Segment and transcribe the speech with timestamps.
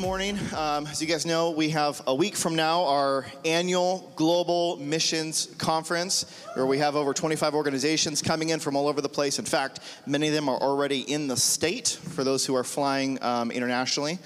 [0.00, 4.78] Morning, um, as you guys know, we have a week from now our annual Global
[4.78, 6.24] Missions Conference,
[6.54, 9.38] where we have over 25 organizations coming in from all over the place.
[9.38, 13.22] In fact, many of them are already in the state for those who are flying
[13.22, 14.18] um, internationally.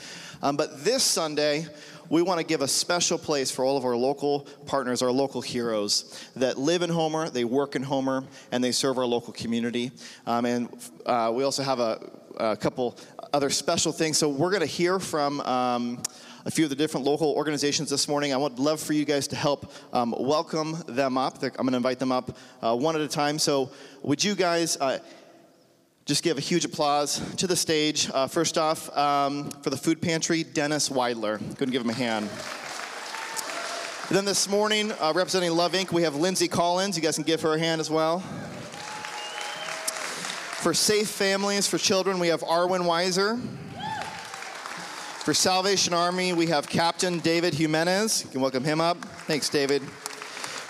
[0.44, 1.66] Um, but this Sunday,
[2.08, 5.40] we want to give a special place for all of our local partners, our local
[5.40, 8.22] heroes that live in Homer, they work in Homer,
[8.52, 9.90] and they serve our local community.
[10.26, 12.96] Um, and uh, we also have a, a, couple
[13.34, 14.16] other special things.
[14.16, 15.40] So we're going to hear from.
[15.40, 16.02] Um,
[16.46, 18.34] a few of the different local organizations this morning.
[18.34, 21.42] I would love for you guys to help um, welcome them up.
[21.42, 23.38] I'm going to invite them up uh, one at a time.
[23.38, 23.70] So,
[24.02, 24.98] would you guys uh,
[26.04, 28.10] just give a huge applause to the stage.
[28.12, 31.38] Uh, first off, um, for the food pantry, Dennis Weidler.
[31.56, 32.28] Couldn't give him a hand.
[34.08, 36.94] And then this morning, uh, representing Love Inc., we have Lindsay Collins.
[36.94, 38.22] You guys can give her a hand as well.
[40.64, 43.38] For Safe Families for Children, we have Arwen Weiser.
[45.22, 48.24] For Salvation Army, we have Captain David Jimenez.
[48.24, 48.96] You can welcome him up.
[49.26, 49.82] Thanks, David.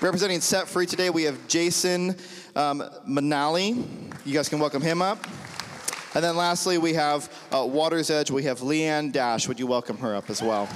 [0.01, 2.17] Representing Set Free today, we have Jason
[2.56, 3.86] um, Manali.
[4.25, 5.25] You guys can welcome him up.
[6.17, 8.33] And then lastly, we have uh, Water's Edge.
[8.33, 9.47] We have Leanne Dash.
[9.47, 10.69] Would you welcome her up as well?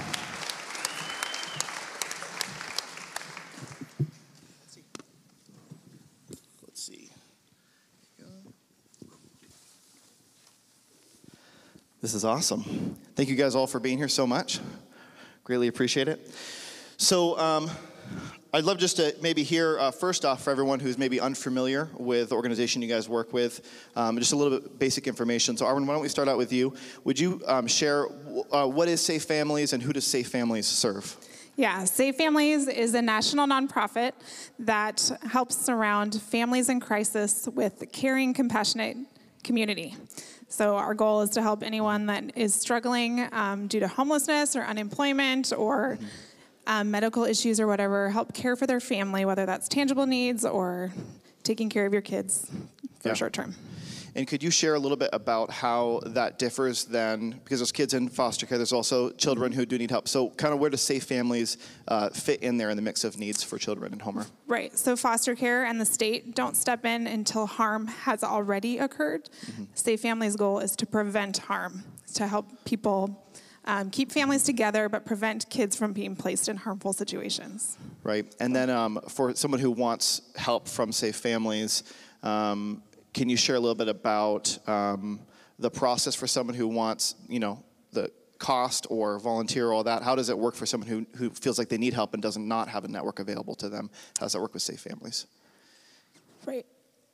[6.65, 7.09] Let's see.
[12.01, 12.95] This is awesome.
[13.15, 14.61] Thank you guys all for being here so much.
[15.43, 16.33] Greatly appreciate it.
[16.95, 17.69] So, um,
[18.53, 22.29] I'd love just to maybe hear uh, first off for everyone who's maybe unfamiliar with
[22.29, 25.57] the organization you guys work with, um, just a little bit basic information.
[25.57, 26.73] So, Arwen, why don't we start out with you?
[27.03, 28.05] Would you um, share
[28.51, 31.17] uh, what is Safe Families and who does Safe Families serve?
[31.57, 34.13] Yeah, Safe Families is a national nonprofit
[34.59, 38.95] that helps surround families in crisis with caring, compassionate
[39.43, 39.95] community.
[40.47, 44.63] So, our goal is to help anyone that is struggling um, due to homelessness or
[44.63, 45.99] unemployment or
[46.65, 50.91] um, medical issues or whatever, help care for their family, whether that's tangible needs or
[51.43, 52.49] taking care of your kids
[52.99, 53.13] for yeah.
[53.13, 53.55] short term.
[54.19, 57.39] And could you share a little bit about how that differs then?
[57.41, 60.09] Because there's kids in foster care, there's also children who do need help.
[60.09, 61.55] So, kind of where do safe families
[61.87, 64.25] uh, fit in there in the mix of needs for children in Homer?
[64.45, 64.77] Right.
[64.77, 69.29] So, foster care and the state don't step in until harm has already occurred.
[69.45, 69.63] Mm-hmm.
[69.73, 73.25] Safe families' goal is to prevent harm, to help people
[73.63, 77.77] um, keep families together, but prevent kids from being placed in harmful situations.
[78.03, 78.35] Right.
[78.41, 81.83] And then um, for someone who wants help from Safe Families,
[82.21, 82.83] um,
[83.13, 85.19] can you share a little bit about um,
[85.57, 90.03] the process for someone who wants, you know, the cost or volunteer, all that?
[90.03, 92.37] How does it work for someone who, who feels like they need help and does
[92.37, 93.89] not have a network available to them?
[94.19, 95.27] How does that work with Safe Families?
[96.45, 96.65] Right.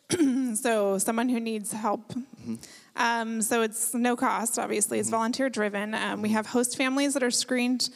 [0.55, 2.13] so someone who needs help.
[2.13, 2.55] Mm-hmm.
[2.95, 4.99] Um, so it's no cost, obviously.
[4.99, 5.15] It's mm-hmm.
[5.15, 5.93] volunteer driven.
[5.95, 7.89] Um, we have host families that are screened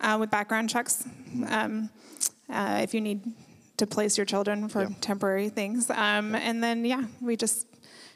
[0.00, 1.04] uh, with background checks.
[1.04, 1.44] Mm-hmm.
[1.52, 1.90] Um,
[2.50, 3.22] uh, if you need
[3.76, 4.88] to place your children for yeah.
[5.00, 7.66] temporary things, um, and then yeah, we just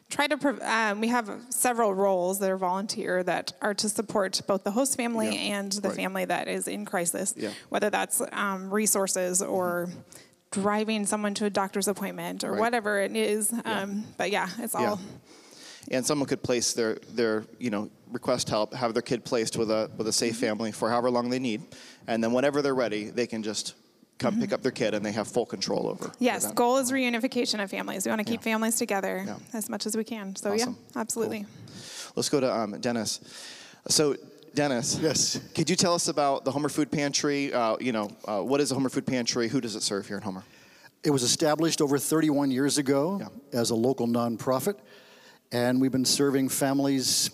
[0.09, 0.37] try to.
[0.37, 4.71] Prov- um, we have several roles that are volunteer that are to support both the
[4.71, 5.57] host family yeah.
[5.57, 5.97] and the right.
[5.97, 7.35] family that is in crisis.
[7.37, 7.51] Yeah.
[7.69, 10.01] Whether that's um, resources or mm-hmm
[10.51, 12.61] driving someone to a doctor's appointment or right.
[12.61, 13.53] whatever it is.
[13.65, 14.83] Um, but yeah, it's all.
[14.83, 14.97] Yeah.
[15.91, 19.71] And someone could place their, their, you know, request help, have their kid placed with
[19.71, 20.41] a with a safe mm-hmm.
[20.41, 21.63] family for however long they need,
[22.07, 23.75] and then whenever they're ready, they can just
[24.19, 24.43] come mm-hmm.
[24.43, 26.13] pick up their kid and they have full control over.
[26.19, 28.05] Yes, goal is reunification of families.
[28.05, 28.53] We want to keep yeah.
[28.53, 29.37] families together yeah.
[29.53, 30.35] as much as we can.
[30.37, 30.77] So awesome.
[30.95, 31.41] yeah, absolutely.
[31.41, 31.73] Cool.
[32.17, 33.21] Let's go to um, Dennis.
[33.89, 34.17] So
[34.55, 34.99] Dennis.
[35.01, 35.41] Yes.
[35.55, 37.53] Could you tell us about the Homer Food Pantry?
[37.53, 39.49] Uh, you know, uh, what is the Homer Food Pantry?
[39.49, 40.43] Who does it serve here in Homer?
[41.05, 43.59] It was established over 31 years ago yeah.
[43.59, 44.75] as a local nonprofit,
[45.53, 47.31] and we've been serving families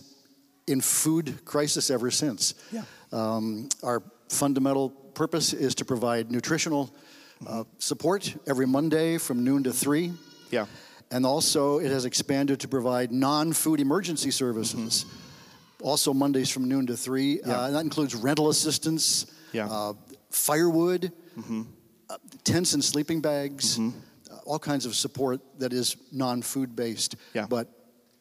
[0.66, 2.54] in food crisis ever since.
[2.70, 2.82] Yeah.
[3.10, 4.02] Um, our
[4.34, 6.94] fundamental purpose is to provide nutritional
[7.46, 10.12] uh, support every Monday from noon to 3.
[10.50, 10.66] Yeah.
[11.10, 15.04] And also, it has expanded to provide non food emergency services.
[15.04, 15.20] Mm-hmm
[15.84, 17.40] also Mondays from noon to 3.
[17.46, 17.52] Yeah.
[17.52, 19.68] Uh, that includes rental assistance, yeah.
[19.70, 19.92] uh,
[20.30, 21.62] firewood, mm-hmm.
[22.08, 23.96] uh, tents and sleeping bags, mm-hmm.
[24.32, 27.46] Uh, all kinds of support that is non food based, yeah.
[27.46, 27.68] but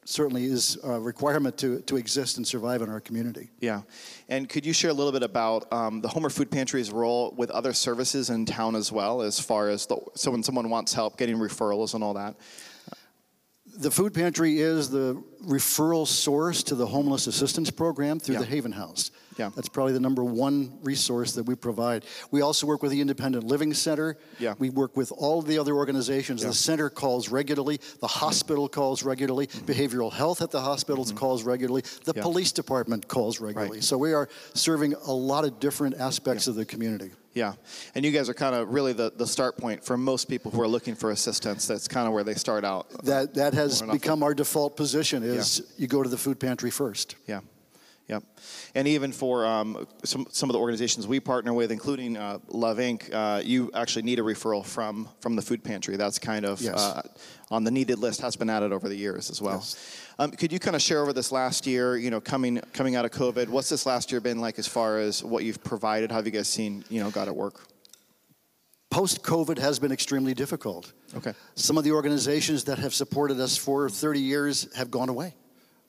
[0.06, 3.50] certainly is a requirement to, to exist and survive in our community.
[3.60, 3.82] Yeah.
[4.30, 7.50] And could you share a little bit about um, the Homer Food Pantry's role with
[7.52, 11.18] other services in town as well, as far as the, so when someone wants help
[11.18, 12.36] getting referrals and all that?
[13.76, 18.42] The food pantry is the referral source to the homeless assistance program through Yeah.
[18.42, 19.10] the Haven House.
[19.38, 19.50] Yeah.
[19.56, 22.06] That's probably the number one resource that we provide.
[22.32, 24.18] We also work with the Independent Living Center.
[24.40, 24.54] Yeah.
[24.60, 26.42] We work with all the other organizations.
[26.42, 26.50] Yeah.
[26.50, 31.82] The center calls regularly, the hospital calls regularly, behavioral health at the hospitals calls regularly,
[31.82, 32.18] the Mm-hmm.
[32.18, 32.22] Yeah.
[32.24, 33.78] police department calls regularly.
[33.78, 33.84] Right.
[33.84, 37.12] So we are serving a lot of different aspects of the community.
[37.36, 37.54] Yeah,
[37.96, 40.62] and you guys are kind of really the, the start point for most people who
[40.62, 41.66] are looking for assistance.
[41.66, 42.88] That's kind of where they start out.
[43.06, 47.16] That, that has become our default position is you go to the food pantry first.
[47.26, 47.40] Yeah,
[48.08, 48.24] yep.
[48.76, 52.78] And even for um, some some of the organizations we partner with, including uh, Love
[52.78, 55.96] Inc., uh, you actually need a referral from from the food pantry.
[55.98, 56.76] That's kind of Yes.
[56.76, 57.02] uh,
[57.52, 58.22] on the needed list.
[58.22, 59.56] Has been added over the years as well.
[59.56, 60.00] Yes.
[60.20, 61.98] Um, could you kind of share over this last year?
[61.98, 65.00] You know, coming coming out of COVID, what's this last year been like as far
[65.00, 66.12] as what you've provided?
[66.12, 67.68] How have you guys seen you know God at work?
[68.90, 70.94] Post COVID has been extremely difficult.
[71.18, 71.34] Okay.
[71.56, 75.34] Some of the organizations that have supported us for 30 years have gone away.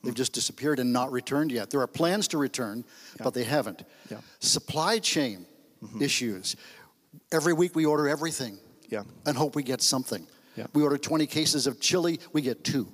[0.05, 1.71] They've just disappeared and not returned yet.
[1.71, 2.85] There are plans to return,
[3.23, 3.83] but they haven't.
[4.11, 4.19] Yeah.
[4.19, 4.27] Mm-hmm.
[4.41, 5.47] Supply chain
[6.01, 6.57] issues.
[7.33, 8.59] Every week we order everything
[8.89, 9.03] Yeah.
[9.27, 10.27] and hope we get something.
[10.57, 10.67] Yeah.
[10.73, 12.87] We order 20 cases of chili, we get 2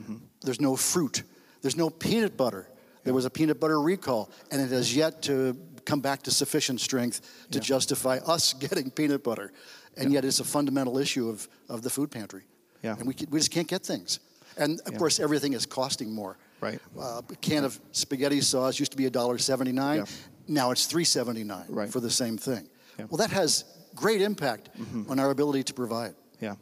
[0.00, 0.14] Mm-hmm.
[0.42, 1.22] There's no fruit.
[1.62, 2.68] There's no peanut butter.
[3.04, 6.80] There was a peanut butter recall, and it has yet to come back to sufficient
[6.80, 7.20] strength
[7.52, 7.62] to Yeah.
[7.64, 9.52] justify us getting peanut butter.
[9.96, 12.42] And yet it's a fundamental issue of, of the food pantry.
[12.82, 12.96] Yeah.
[12.98, 14.18] And we, we just can't get things.
[14.56, 14.98] And of Yeah.
[14.98, 16.36] course, everything is costing more.
[16.60, 16.78] Right.
[16.98, 19.96] Uh, a can of spaghetti sauce used to be $1.79.
[19.96, 20.04] Yeah.
[20.48, 21.90] Now it's $3.79 Right.
[21.90, 22.68] for the same thing.
[22.98, 23.06] Yeah.
[23.10, 23.64] Well, that has
[23.94, 24.70] great impact
[25.08, 26.14] on our ability to provide.
[26.40, 26.56] Yeah.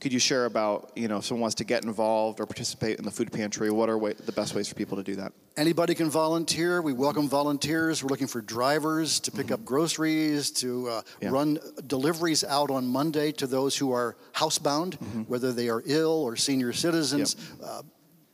[0.00, 3.04] Could you share about, you know, if someone wants to get involved or participate in
[3.04, 5.32] the food pantry, what are way, the best ways for people to do that?
[5.56, 6.80] Anybody can volunteer.
[6.82, 8.02] We welcome volunteers.
[8.04, 11.30] We're looking for drivers to pick up groceries, to uh, Yeah.
[11.30, 14.94] run deliveries out on Monday to those who are housebound,
[15.26, 17.34] whether they are ill or senior citizens.
[17.62, 17.82] Uh,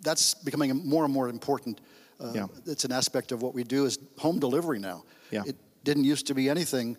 [0.03, 1.81] that's becoming more and more important.
[2.21, 2.47] Uh, Yeah.
[2.67, 5.05] It's an aspect of what we do is home delivery now.
[5.31, 5.43] Yeah.
[5.47, 6.97] It didn't used to be anything.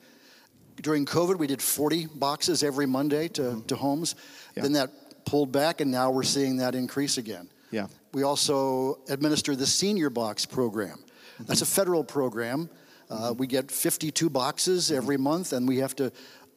[0.82, 4.14] During COVID, we did 40 boxes every Monday to, to homes.
[4.14, 4.52] Mm-hmm.
[4.56, 4.64] Yeah.
[4.64, 4.90] Then that
[5.26, 7.50] pulled back, and now we're seeing that increase again.
[7.72, 7.88] Yeah.
[8.14, 11.00] We also administer the Senior Box program.
[11.40, 12.70] That's a federal program.
[13.10, 16.12] Uh, we get 52 boxes every month, and we have to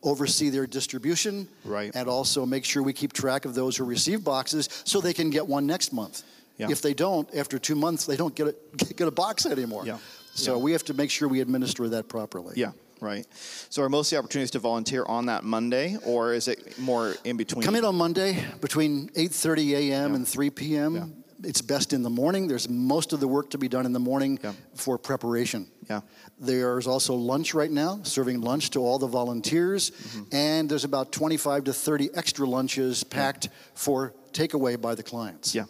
[0.05, 1.91] oversee their distribution Right.
[1.95, 5.31] and also make sure we keep track of those who receive boxes so they can
[5.31, 6.23] get one next month.
[6.59, 6.71] Yeah.
[6.71, 8.55] If they don't, after two months, they don't get a,
[8.95, 9.85] get a box anymore.
[9.87, 9.99] Yeah.
[10.35, 10.63] So Yeah.
[10.63, 12.55] we have to make sure we administer that properly.
[12.57, 13.27] Yeah, right.
[13.71, 17.15] So are most of the opportunities to volunteer on that Monday, or is it more
[17.25, 17.63] in between?
[17.65, 20.15] Come in on Monday between 8:30 a.m.
[20.15, 21.24] And 3 p.m.
[21.45, 21.49] Yeah.
[21.51, 22.49] It's best in the morning.
[22.49, 24.53] There's most of the work to be done in the morning Yeah.
[24.75, 25.67] for preparation.
[25.89, 26.01] Yeah.
[26.39, 30.23] There's also lunch right now, serving lunch to all the volunteers, Mm-hmm.
[30.35, 35.55] and there's about 25 to 30 extra lunches packed for takeaway by the clients.
[35.55, 35.65] Yeah,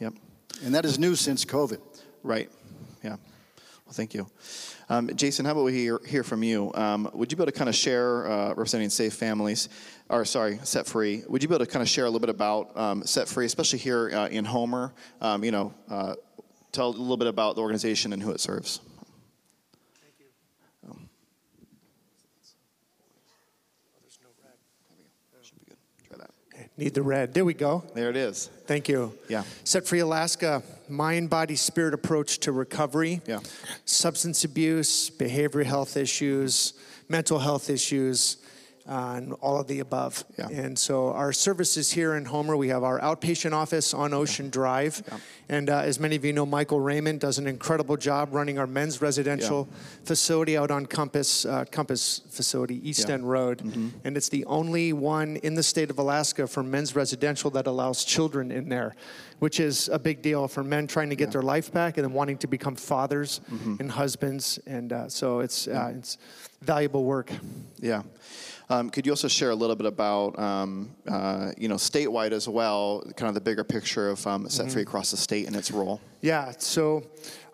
[0.00, 0.14] yep,
[0.64, 1.80] And that is new since COVID.
[2.22, 2.50] right.
[3.04, 3.16] Yeah.
[3.86, 4.26] Well, thank you.
[4.88, 6.72] Um, Jason, how about we hear, hear from you?
[6.74, 9.68] Um, would you be able to kind of share, uh, representing Safe Families,
[10.08, 12.28] or sorry, Set Free, would you be able to kind of share a little bit
[12.28, 14.92] about um, Set Free, especially here uh, in Homer?
[15.20, 16.16] Um, you know, uh,
[16.72, 18.80] tell a little bit about the organization and who it serves.
[25.42, 25.76] Should be good.
[26.08, 26.65] Try that.
[26.78, 27.32] Need the red.
[27.32, 27.84] There we go.
[27.94, 28.50] There it is.
[28.66, 29.16] Thank you.
[29.28, 29.44] Yeah.
[29.64, 33.22] Set Free Alaska, mind, body, spirit approach to recovery.
[33.26, 33.40] Yeah.
[33.86, 36.74] Substance abuse, behavioral health issues,
[37.08, 38.36] mental health issues,
[38.88, 40.24] uh, and all of the above.
[40.38, 40.48] Yeah.
[40.48, 45.02] And so our services here in Homer, we have our outpatient office on Ocean Drive.
[45.08, 45.18] Yeah.
[45.48, 48.66] And uh, as many of you know, Michael Raymond does an incredible job running our
[48.66, 49.68] men's residential
[50.04, 53.04] facility out on Compass, uh, Compass facility, East Yeah.
[53.06, 53.12] Mm-hmm.
[53.14, 53.60] End Road.
[54.04, 58.04] And it's the only one in the state of Alaska for men's residential that allows
[58.04, 58.94] children in there,
[59.38, 62.12] which is a big deal for men trying to get their life back and then
[62.12, 63.76] wanting to become fathers Mm-hmm.
[63.80, 64.58] and husbands.
[64.66, 66.18] And uh, so it's, uh, it's
[66.62, 67.30] valuable work.
[67.80, 68.02] Yeah.
[68.68, 72.48] Um, could you also share a little bit about, um, uh, you know, statewide as
[72.48, 75.70] well, kind of the bigger picture of um, Set Free across the state and its
[75.70, 76.00] role?
[76.20, 77.04] Yeah, so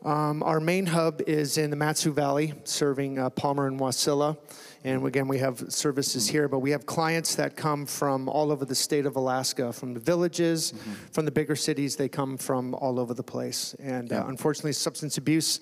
[0.04, 4.38] um, our main hub is in the Matsu Valley, serving uh, Palmer and Wasilla.
[4.84, 8.64] And again, we have services here, but we have clients that come from all over
[8.64, 10.72] the state of Alaska, from the villages,
[11.12, 11.94] from the bigger cities.
[11.94, 13.76] They come from all over the place.
[13.78, 14.22] And Yeah.
[14.24, 15.60] uh, unfortunately, substance abuse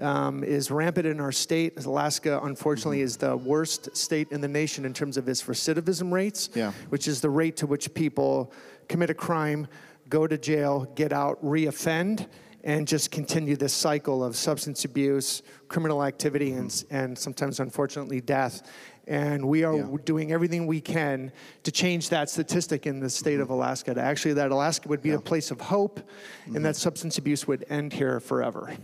[0.00, 1.84] um, is rampant in our state.
[1.84, 6.50] Alaska, unfortunately, is the worst state in the nation in terms of its recidivism rates,
[6.54, 6.72] Yeah.
[6.90, 8.52] which is the rate to which people
[8.88, 9.66] commit a crime,
[10.08, 12.26] go to jail, get out, reoffend,
[12.64, 18.68] and just continue this cycle of substance abuse, criminal activity, and, and sometimes, unfortunately, death.
[19.08, 19.96] And we are Yeah.
[20.04, 21.30] doing everything we can
[21.62, 23.94] to change that statistic in the state of Alaska.
[23.94, 26.00] To actually, that Alaska would be a place of hope,
[26.46, 28.74] and that substance abuse would end here forever.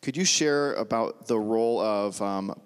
[0.00, 2.58] Could you share about the role of, um,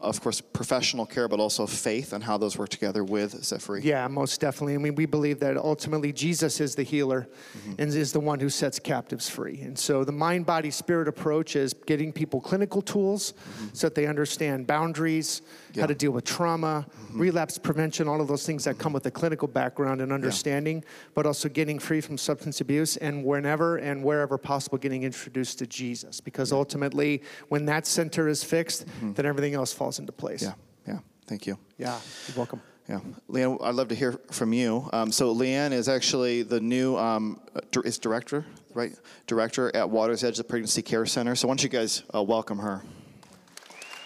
[0.00, 3.82] of course, professional care, but also faith and how those work together with Free?
[3.82, 4.74] Yeah, most definitely.
[4.74, 7.74] I mean, we believe that ultimately Jesus is the healer Mm-hmm.
[7.82, 9.60] and is the one who sets captives free.
[9.62, 13.34] And so the mind, body, spirit approach is getting people clinical tools
[13.72, 15.78] so that they understand boundaries, Mm-hmm.
[15.78, 15.82] Yeah.
[15.82, 19.10] how to deal with trauma, relapse prevention, all of those things that come with a
[19.10, 20.82] clinical background and understanding,
[21.14, 25.66] but also getting free from substance abuse and whenever and wherever possible getting introduced to
[25.66, 26.20] Jesus.
[26.20, 30.42] Because ultimately, when that center is fixed, then everything else falls into place.
[30.42, 30.52] Yeah,
[30.86, 30.98] yeah.
[31.26, 31.58] Thank you.
[31.78, 32.60] Yeah, you're welcome.
[32.88, 34.88] Yeah, Leanne, I'd love to hear from you.
[34.92, 38.44] Um, so Leanne is actually the new um, uh, is director,
[38.74, 38.92] right?
[39.28, 41.36] Director at Waters Edge, the Pregnancy Care Center.
[41.36, 42.82] So why don't you guys uh, welcome her?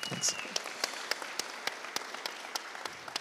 [0.02, 0.34] Thanks.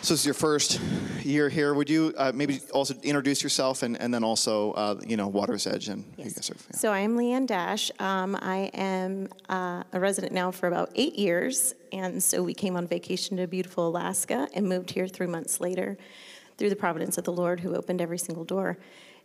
[0.03, 0.81] So this is your first
[1.23, 1.73] year here.
[1.73, 5.65] Would you uh, maybe also introduce yourself and, and then also, uh, you know, Waters
[5.65, 6.61] Edge and who you guys serve?
[6.69, 6.75] Yeah.
[6.75, 7.89] So I am Leanne Dash.
[7.99, 12.75] Um, I am uh, a resident now for about eight years, and so we came
[12.75, 15.97] on vacation to beautiful Alaska and moved here three months later
[16.57, 18.77] through the providence of the Lord who opened every single door.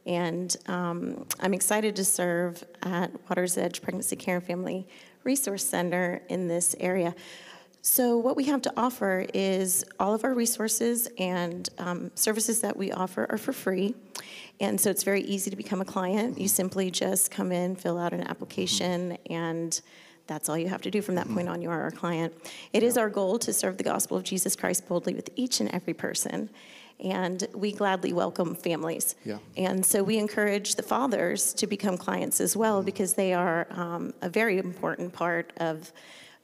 [0.07, 4.87] And um, I'm excited to serve at Water's Edge Pregnancy Care and Family
[5.25, 7.17] Resource Center in this area.
[7.81, 12.77] So, what we have to offer is all of our resources and um, services that
[12.77, 13.95] we offer are for free.
[14.61, 16.39] And so, it's very easy to become a client.
[16.39, 19.81] You simply just come in, fill out an application, and
[20.27, 21.63] that's all you have to do from that point on.
[21.63, 22.35] You are our client.
[22.73, 25.71] It is our goal to serve the gospel of Jesus Christ boldly with each and
[25.71, 26.51] every person.
[27.01, 29.15] And we gladly welcome families.
[29.25, 29.39] Yeah.
[29.57, 34.13] And so we encourage the fathers to become clients as well because they are um,
[34.21, 35.93] a very important part of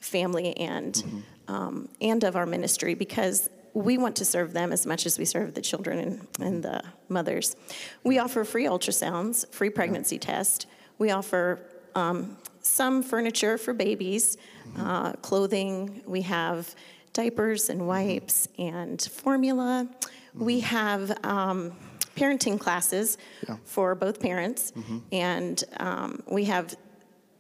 [0.04, 1.02] family and
[1.48, 5.24] um, and of our ministry because we want to serve them as much as we
[5.24, 7.56] serve the children and, and the mothers.
[8.04, 10.66] We offer free ultrasounds, free pregnancy test.
[10.98, 11.60] We offer
[11.94, 14.36] um, some furniture for babies,
[14.78, 16.02] uh, clothing.
[16.06, 16.74] We have
[17.12, 19.88] diapers and wipes and formula.
[20.34, 21.72] We have um,
[22.16, 23.18] parenting classes
[23.48, 23.56] Yeah.
[23.64, 24.72] for both parents,
[25.12, 26.74] and um, we have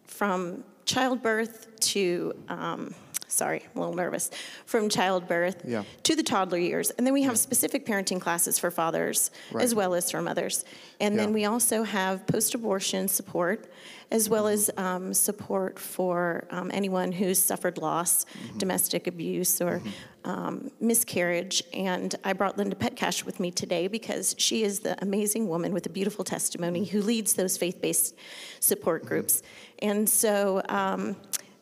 [0.06, 2.94] from childbirth to um,
[3.28, 4.30] sorry i'm a little nervous
[4.64, 5.82] from childbirth Yeah.
[6.04, 6.90] to the toddler years.
[6.90, 9.64] And then we have specific parenting classes for fathers Right.
[9.64, 10.64] as well as for mothers.
[11.00, 13.70] And then we also have post-abortion support
[14.10, 18.24] as well as um, support for um, anyone who's suffered loss
[18.58, 19.82] domestic abuse or
[20.24, 21.62] um, miscarriage.
[21.72, 25.86] And i brought linda petcash with me today because she is the amazing woman with
[25.86, 28.14] a beautiful testimony who leads those faith-based
[28.60, 29.42] support groups
[29.88, 31.16] and so um,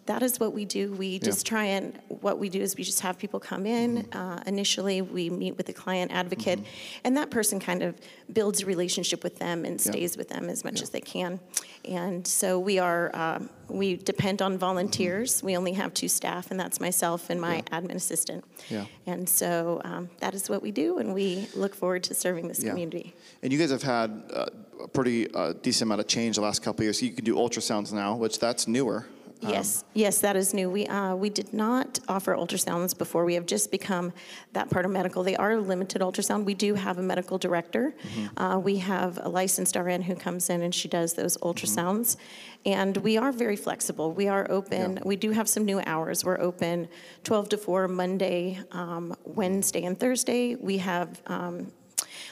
[0.07, 0.93] that is what we do.
[0.93, 3.89] We just try and what we do is we just have people come in.
[4.13, 6.61] Uh, initially, we meet with the client advocate,
[7.05, 7.95] and that person kind of
[8.33, 11.39] builds a relationship with them and stays with them as much as they can.
[11.85, 15.43] And so we are um, we depend on volunteers.
[15.43, 18.45] We only have two staff, and that's myself and my admin assistant.
[18.69, 18.87] Yeah.
[19.07, 22.63] And so um, that is what we do, and we look forward to serving this
[22.63, 22.71] Yeah.
[22.71, 23.15] community.
[23.43, 24.47] And you guys have had uh,
[24.83, 27.03] a pretty uh, decent amount of change the last couple of years.
[27.03, 29.07] You can do ultrasounds now, which that's newer.
[29.45, 30.71] Um, Yes, yes, that is new.
[30.71, 33.25] We, uh, we did not offer ultrasounds before.
[33.25, 34.13] We have just become
[34.53, 35.25] that part of medical.
[35.25, 36.45] They are limited ultrasound.
[36.45, 37.95] We do have a medical director.
[38.37, 42.17] Uh, we have a licensed RN who comes in and she does those ultrasounds.
[42.65, 44.13] And we are very flexible.
[44.13, 44.97] We are open.
[44.97, 45.03] Yeah.
[45.05, 46.25] We do have some new hours.
[46.25, 46.87] We're open
[47.25, 50.55] 12 to 4 Monday, um, Wednesday, and Thursday.
[50.55, 51.73] We have um,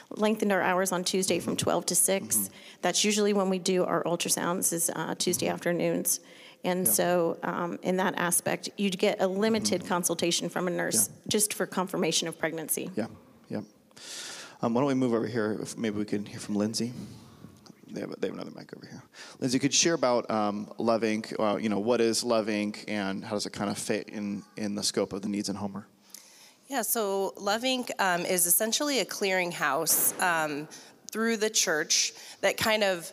[0.09, 2.49] lengthened our hours on Tuesday from 12 to 6.
[2.81, 6.19] That's usually when we do our ultrasounds is uh, Tuesday afternoons.
[6.63, 7.37] And so
[7.83, 12.27] in in that aspect, you'd get a limited consultation from a nurse just for confirmation
[12.27, 12.91] of pregnancy.
[12.95, 13.07] Yeah,
[13.49, 13.61] yeah.
[14.61, 15.57] Um, why don't we move over here?
[15.61, 16.93] If maybe we can hear from Lindsay.
[17.89, 19.03] They have, they have another mic over here.
[19.39, 21.37] Lindsay, could you share about um, Love Inc?
[21.37, 22.85] Uh, you know, what is Love Inc.
[22.87, 25.55] and how does it kind of fit in, in the scope of the needs in
[25.55, 25.87] Homer?
[26.71, 27.91] Yeah, so Love Inc.
[27.99, 30.69] Um, is essentially a clearinghouse um,
[31.11, 33.11] through the church that kind of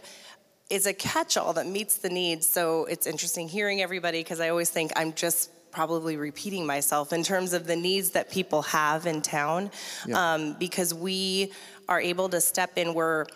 [0.71, 2.49] is a catch-all that meets the needs.
[2.49, 7.25] So it's interesting hearing everybody because I always think I'm just probably repeating myself in
[7.25, 9.73] terms of the needs that people have in town
[10.07, 10.35] Yeah.
[10.35, 11.53] um, because we
[11.89, 13.27] are able to step in where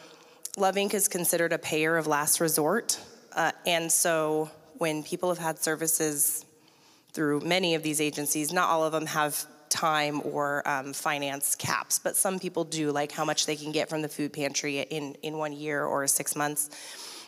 [0.56, 0.94] Love Inc.
[0.94, 2.96] is considered a payer of last resort.
[3.32, 6.44] Uh, and so when people have had services
[7.12, 8.52] through many of these agencies.
[8.52, 13.10] Not all of them have time or um, finance caps, but some people do, like
[13.10, 16.36] how much they can get from the food pantry in, in one year or six
[16.36, 16.70] months.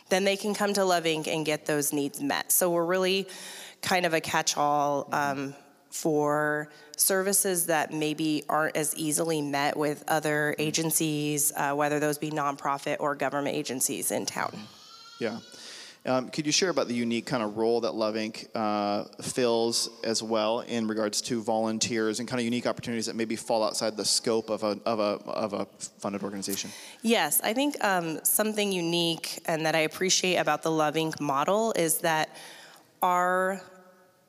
[0.09, 1.27] then they can come to Love Inc.
[1.27, 2.51] and get those needs met.
[2.51, 3.27] So we're really
[3.81, 5.55] kind of a catch all um,
[5.89, 12.29] for services that maybe aren't as easily met with other agencies, uh, whether those be
[12.29, 14.53] nonprofit or government agencies in town.
[15.19, 15.39] Yeah.
[16.05, 18.47] Um, could you share about the unique kind of role that Love Inc.
[18.53, 23.35] Uh, fills as well in regards to volunteers and kind of unique opportunities that maybe
[23.35, 25.65] fall outside the scope of a, of a, of a
[25.99, 26.69] funded organization?
[27.01, 31.19] Yes, I think um, something unique and that I appreciate about the Love Inc.
[31.19, 32.29] model is that
[33.01, 33.61] our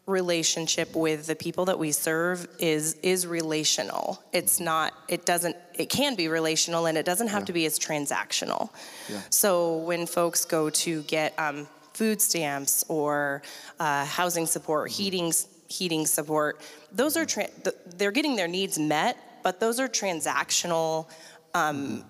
[0.07, 4.23] relationship with the people that we serve is is relational.
[4.33, 4.95] It's not.
[5.09, 5.57] It doesn't.
[5.75, 7.47] It can be relational, and it doesn't have Yeah.
[7.47, 8.71] to be as transactional.
[9.09, 9.21] Yeah.
[9.31, 13.43] So when folks go to get um, food stamps or
[13.81, 15.03] uh, housing support, Mm-hmm.
[15.03, 15.33] heating
[15.69, 16.61] heating support,
[16.93, 21.09] those are tra- th- they're getting their needs met, but those are transactional.
[21.55, 22.05] Um,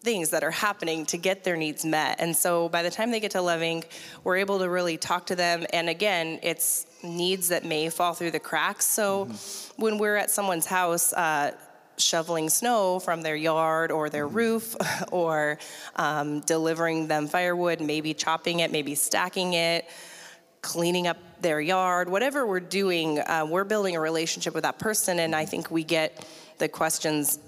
[0.00, 2.20] things that are happening to get their needs met.
[2.20, 3.84] And so by the time they get to Love Inc.,
[4.22, 5.66] we're able to really talk to them.
[5.72, 8.86] And again, it's needs that may fall through the cracks.
[8.86, 9.26] So
[9.76, 11.52] when we're at someone's house, uh,
[11.96, 14.76] shoveling snow from their yard or their roof,
[15.12, 15.58] or
[15.96, 19.88] um, delivering them firewood, maybe chopping it, maybe stacking it,
[20.62, 25.20] cleaning up their yard, whatever we're doing, uh, we're building a relationship with that person.
[25.20, 26.26] And I think we get
[26.58, 27.38] the questions,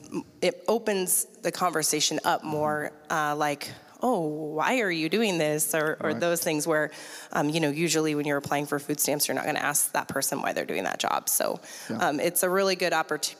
[0.40, 3.68] it opens the conversation up more uh, like,
[4.02, 5.74] oh, why are you doing this?
[5.74, 6.20] Or, or Right.
[6.20, 6.90] those things where,
[7.32, 9.92] um, you know, usually when you're applying for food stamps, you're not going to ask
[9.92, 11.28] that person why they're doing that job.
[11.28, 11.96] So Yeah.
[12.08, 13.34] um, it's a really good oppor-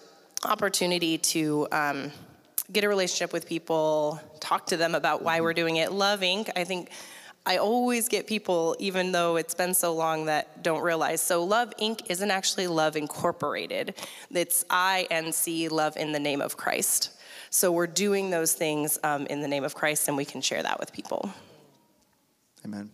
[0.45, 2.13] opportunity to um,
[2.73, 5.93] get a relationship with people, talk to them about why we're doing it.
[5.93, 6.91] Love Inc., I think
[7.47, 11.23] I always get people, even though it's been so long, that don't realize.
[11.23, 12.03] So Love Inc.
[12.11, 13.95] isn't actually Love Incorporated.
[14.31, 17.11] It's INC, Love in the Name of Christ.
[17.51, 20.63] So we're doing those things um, in the name of Christ, and we can share
[20.63, 21.31] that with people.
[22.65, 22.91] Amen.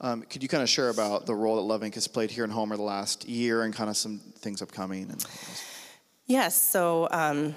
[0.00, 1.94] Um, could you kind of share about the role that Love Inc.
[1.94, 5.10] has played here in Homer the last year and kind of some things upcoming?
[5.10, 5.24] And
[6.26, 7.54] Yes, so um,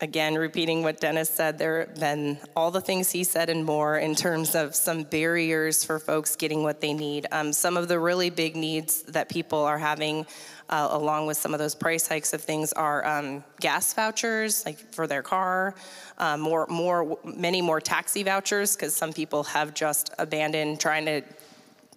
[0.00, 3.98] again, repeating what Dennis said, there have been all the things he said and more
[3.98, 7.26] in terms of some barriers for folks getting what they need.
[7.30, 10.26] Um, some of the really big needs that people are having,
[10.70, 14.78] uh, along with some of those price hikes of things, are um, gas vouchers, like
[14.94, 15.74] for their car,
[16.18, 21.22] uh, more, more, many more taxi vouchers, because some people have just abandoned trying to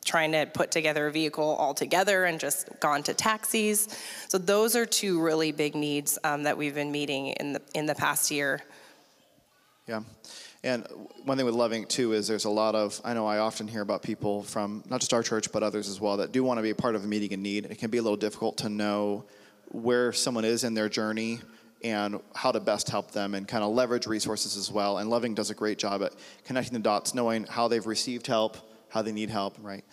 [0.06, 3.88] trying to put together a vehicle altogether and just gone to taxis.
[4.28, 7.88] So those are two really big needs um, that we've been meeting in the in
[7.88, 8.62] the past year.
[9.88, 10.02] yeah.
[10.66, 10.84] And
[11.26, 11.88] one thing with Love Inc.
[11.90, 15.00] too is there's a lot of, I know I often hear about people from not
[15.00, 17.04] just our church, but others as well, that do want to be a part of
[17.04, 17.66] a meeting in need.
[17.66, 19.26] It can be a little difficult to know
[19.68, 21.40] where someone is in their journey
[21.84, 24.98] and how to best help them and kind of leverage resources as well.
[24.98, 25.36] And Love Inc.
[25.36, 28.58] does a great job at connecting the dots, knowing how they've received help,
[28.90, 29.84] how they need help, right?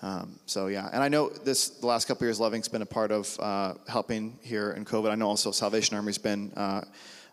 [0.00, 2.86] Um, so yeah, and I know this the last couple years, Love Inc.'s been a
[2.86, 5.10] part of uh, helping here in COVID.
[5.10, 6.82] I know also Salvation Army's been uh,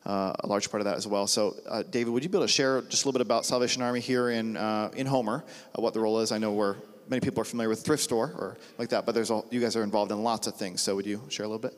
[0.05, 1.27] uh, a large part of that as well.
[1.27, 3.81] So uh, David, would you be able to share just a little bit about Salvation
[3.81, 5.43] Army here in uh, in Homer,
[5.77, 6.31] uh, what the role is?
[6.31, 6.75] I know we're
[7.11, 9.75] many people are familiar with thrift store or like that, but there's all, you guys
[9.75, 10.81] are involved in lots of things.
[10.81, 11.77] So would you share a little bit?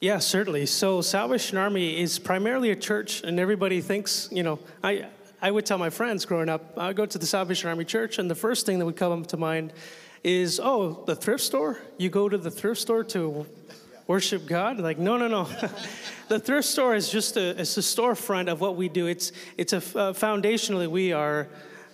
[0.00, 0.66] Yeah, certainly.
[0.66, 5.06] So Salvation Army is primarily a church, and everybody thinks, you know, I,
[5.40, 8.30] I would tell my friends growing up, I go to the Salvation Army church, and
[8.30, 9.72] the first thing that would come to mind
[10.22, 11.78] is, oh, the thrift store?
[11.98, 13.46] You go to the thrift store to
[14.06, 14.78] worship God?
[14.78, 15.44] Like, no, no, no.
[16.28, 19.06] the thrift store is just a, it's a storefront of what we do.
[19.06, 21.48] It's, it's a, uh, foundationally, we are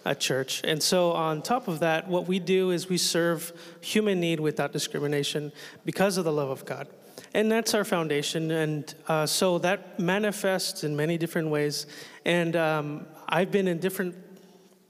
[0.05, 0.63] a church.
[0.65, 4.73] And so, on top of that, what we do is we serve human need without
[4.73, 5.53] discrimination
[5.85, 6.89] because of the love of God.
[7.35, 8.51] And that's our foundation.
[8.51, 11.87] And uh, so that manifests in many different ways.
[12.25, 14.17] And um, I've been in different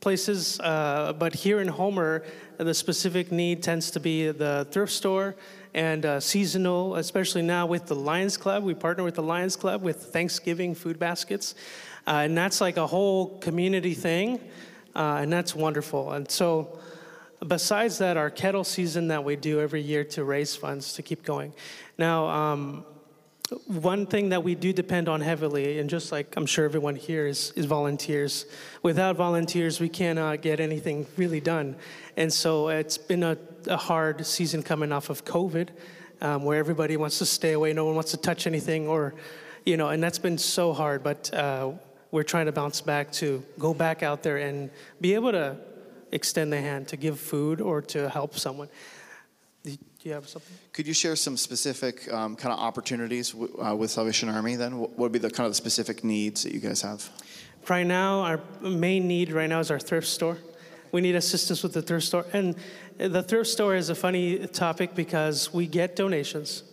[0.01, 2.25] places, uh, but here in Homer,
[2.57, 5.37] the specific need tends to be the thrift store
[5.75, 8.65] and uh, seasonal, especially now with the Lions Club.
[8.65, 11.55] We partner with the Lions Club with Thanksgiving food baskets.
[12.07, 14.41] Uh, and that's like a whole community thing.
[14.95, 16.13] Uh, and that's wonderful.
[16.13, 16.79] And so,
[17.47, 21.25] besides that, our kettle season that we do every year to raise funds to keep
[21.25, 21.53] going.
[21.97, 22.85] Now, um,
[23.67, 27.27] one thing that we do depend on heavily, and just like I'm sure everyone here,
[27.27, 28.47] is, is volunteers.
[28.83, 31.77] Without volunteers, we cannot get anything really done.
[32.17, 35.69] And so it's been a, a hard season coming off of COVID,
[36.21, 39.15] um, where everybody wants to stay away, no one wants to touch anything, or,
[39.65, 41.03] you know, and that's been so hard.
[41.03, 41.73] But uh,
[42.11, 44.71] we're trying to bounce back to go back out there and
[45.01, 45.57] be able to
[46.13, 48.69] extend the hand to give food or to help someone.
[49.63, 50.57] Do you have something?
[50.73, 54.57] Could you share some specific um, kind of opportunities w- uh, with Salvation Army?
[54.57, 57.09] Then, what would be the kind of the specific needs that you guys have?
[57.69, 60.39] Right now, our main need right now is our thrift store.
[60.93, 62.25] We need assistance with the thrift store.
[62.33, 62.57] And
[63.09, 66.65] the thrift store is a funny topic because we get donations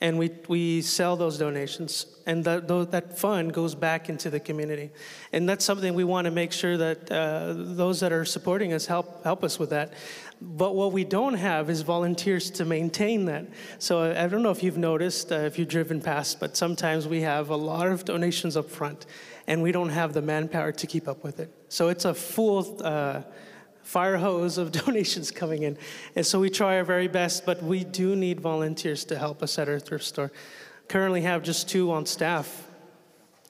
[0.00, 4.90] and we, we sell those donations and that, that fund goes back into the community.
[5.32, 8.86] And that's something we want to make sure that uh, those that are supporting us
[8.86, 9.94] help, help us with that.
[10.40, 13.46] But what we don't have is volunteers to maintain that.
[13.78, 17.22] So i don't know if you've noticed uh, if you've driven past but sometimes we
[17.22, 19.06] have a lot of donations up front
[19.46, 21.50] and we don't have the manpower to keep up with it.
[21.68, 23.22] So it's a full uh,
[23.86, 25.78] fire hose of donations coming in.
[26.16, 29.58] And so we try our very best, but we do need volunteers to help us
[29.58, 30.32] at our thrift store.
[30.88, 32.68] Currently have just two on staff,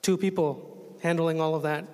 [0.01, 1.85] two people handling all of that.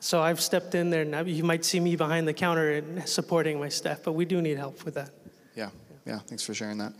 [0.00, 3.58] So I've stepped in there, and you might see me behind the counter and supporting
[3.58, 5.10] my staff, but we do need help with that.
[5.56, 5.70] Yeah,
[6.06, 6.92] yeah, thanks for sharing that.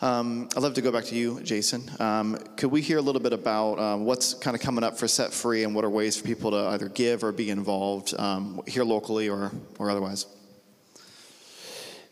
[0.00, 1.88] Um, I'd love to go back to you, Jason.
[2.00, 5.06] Um, could we hear a little bit about um, what's kind of coming up for
[5.06, 8.60] Set Free and what are ways for people to either give or be involved um,
[8.66, 10.26] here locally or, or otherwise?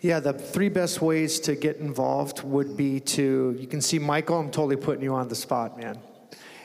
[0.01, 4.39] Yeah, the three best ways to get involved would be to, you can see Michael,
[4.41, 5.99] I'm totally putting you on the spot, man.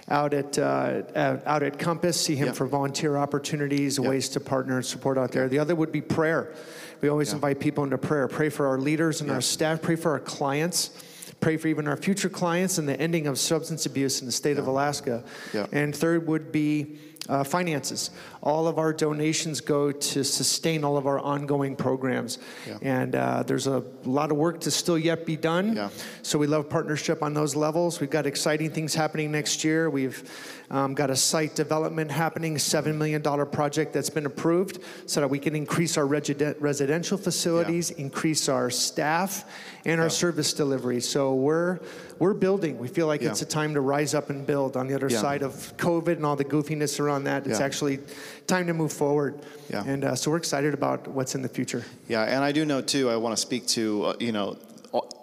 [0.09, 1.03] Out at, uh,
[1.45, 5.49] out at Compass, see him for volunteer opportunities, ways to partner and support out there.
[5.49, 6.53] The other would be prayer.
[7.01, 8.27] We always invite people into prayer.
[8.29, 10.91] Pray for our leaders and our staff, pray for our clients
[11.39, 14.55] pray for even our future clients and the ending of substance abuse in the state
[14.55, 14.61] yeah.
[14.61, 15.23] of Alaska.
[15.53, 15.67] Yeah.
[15.71, 16.97] And third would be
[17.29, 18.11] uh, finances.
[18.41, 22.39] All of our donations go to sustain all of our ongoing programs.
[22.67, 22.77] Yeah.
[22.81, 25.75] And uh, there's a lot of work to still yet be done.
[25.75, 25.89] Yeah.
[26.21, 27.99] So we love partnership on those levels.
[27.99, 29.89] We've got exciting things happening next year.
[29.89, 30.29] We've
[30.69, 35.39] um, got a site development happening, $7 million project that's been approved so that we
[35.39, 38.05] can increase our residential facilities, yeah.
[38.05, 39.45] increase our staff,
[39.85, 40.99] and our service delivery.
[40.99, 41.79] So we're
[42.19, 42.77] we're building.
[42.77, 43.29] We feel like yeah.
[43.29, 45.21] it's a time to rise up and build on the other yeah.
[45.21, 47.47] side of COVID and all the goofiness around that.
[47.47, 47.99] It's actually
[48.47, 49.39] time to move forward.
[49.69, 49.83] Yeah.
[49.85, 51.83] And uh, so we're excited about what's in the future.
[52.07, 54.57] Yeah, and I do know too, I want to speak to, uh, you know,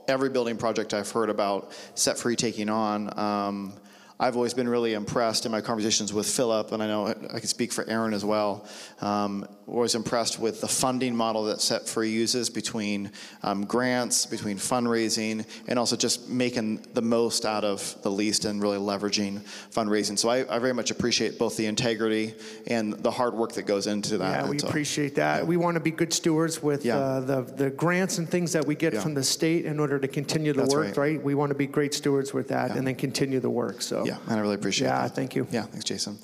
[0.07, 3.19] every building project I've heard about Set Free taking on.
[3.19, 3.73] Um,
[4.25, 7.47] I've always been really impressed in my conversations with Philip, and I know I can
[7.47, 8.67] speak for Aaron as well.
[9.03, 13.11] Um, was impressed with the funding model that Set Free uses between
[13.43, 18.63] um, grants, between fundraising, and also just making the most out of the least and
[18.63, 20.19] really leveraging fundraising.
[20.19, 22.35] So I, I very much appreciate both the integrity
[22.67, 24.45] and the hard work that goes into that.
[24.45, 25.43] Yeah, we so, appreciate that.
[25.43, 25.45] Yeah.
[25.45, 26.97] We want to be good stewards with yeah.
[26.97, 29.01] uh, the, the grants and things that we get yeah.
[29.01, 30.97] from the state in order to continue the That's work, right.
[30.97, 31.23] right.
[31.23, 33.83] We want to be great stewards with that and then continue the work.
[33.83, 35.03] So Yeah, and I really appreciate yeah, that.
[35.03, 35.47] Yeah, thank you.
[35.51, 36.19] Yeah, thanks, Jason.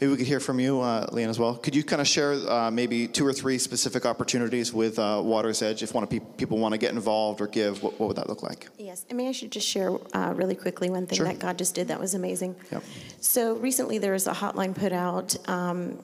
[0.00, 1.56] Maybe we could hear from you, uh, Leanne, as well.
[1.56, 5.20] Could you kind of share uh, maybe maybe two or three specific opportunities with uh,
[5.22, 7.82] Water's Edge if pe- people want to get involved or give?
[7.82, 8.68] What, what, would that look like?
[8.78, 11.26] Yes, I mean, I should just share uh, really quickly one thing sure.
[11.26, 12.54] that God just did that was amazing.
[12.70, 12.82] Yep.
[13.20, 15.36] So recently there was a hotline put out.
[15.48, 15.98] Um,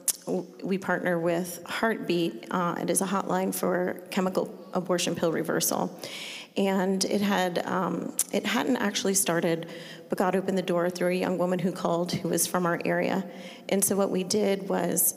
[0.62, 2.46] we partner with Heartbeat.
[2.50, 5.90] Uh, it is a hotline for chemical abortion pill reversal
[6.60, 9.68] and it had um, it hadn't actually started
[10.08, 12.80] but god opened the door through a young woman who called who was from our
[12.84, 13.24] area
[13.68, 15.14] and so what we did was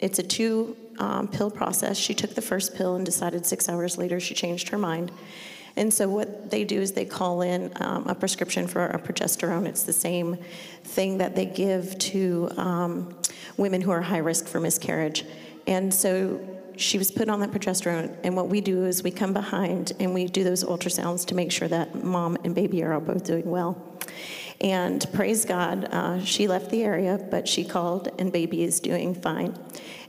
[0.00, 1.96] it's a two um, pill process.
[1.96, 5.10] She took the first pill and decided six hours later she changed her mind.
[5.76, 9.66] And so what they do is they call in um, a prescription for a progesterone.
[9.66, 10.36] It's the same
[10.84, 13.16] thing that they give to um,
[13.56, 15.24] women who are high risk for miscarriage.
[15.66, 16.40] And so
[16.80, 18.16] she was put on that progesterone.
[18.24, 21.52] And what we do is we come behind and we do those ultrasounds to make
[21.52, 23.80] sure that mom and baby are both doing well.
[24.60, 29.14] And praise God, uh, she left the area, but she called, and baby is doing
[29.14, 29.56] fine.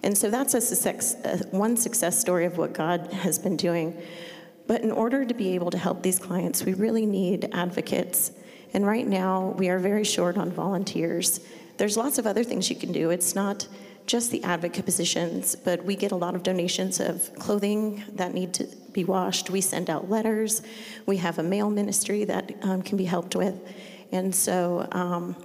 [0.03, 4.01] And so that's a success, uh, one success story of what God has been doing.
[4.67, 8.31] But in order to be able to help these clients, we really need advocates.
[8.73, 11.39] And right now, we are very short on volunteers.
[11.77, 13.09] There's lots of other things you can do.
[13.09, 13.67] It's not
[14.05, 18.53] just the advocate positions, but we get a lot of donations of clothing that need
[18.55, 19.49] to be washed.
[19.49, 20.61] We send out letters.
[21.05, 23.59] We have a mail ministry that um, can be helped with.
[24.11, 25.35] And so, um,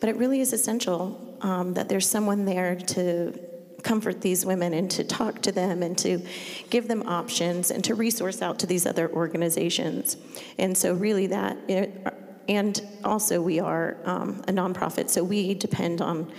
[0.00, 3.38] but it really is essential um, that there's someone there to
[3.82, 6.20] comfort these women and to talk to them and to
[6.68, 10.16] give them options and to resource out to these other organizations.
[10.58, 12.06] And so, really, that, it,
[12.48, 16.30] and also, we are um, a nonprofit, so we depend on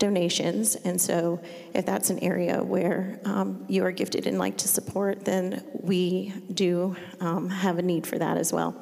[0.00, 0.74] donations.
[0.74, 1.40] And so,
[1.72, 6.34] if that's an area where um, you are gifted and like to support, then we
[6.52, 8.74] do um, have a need for that as well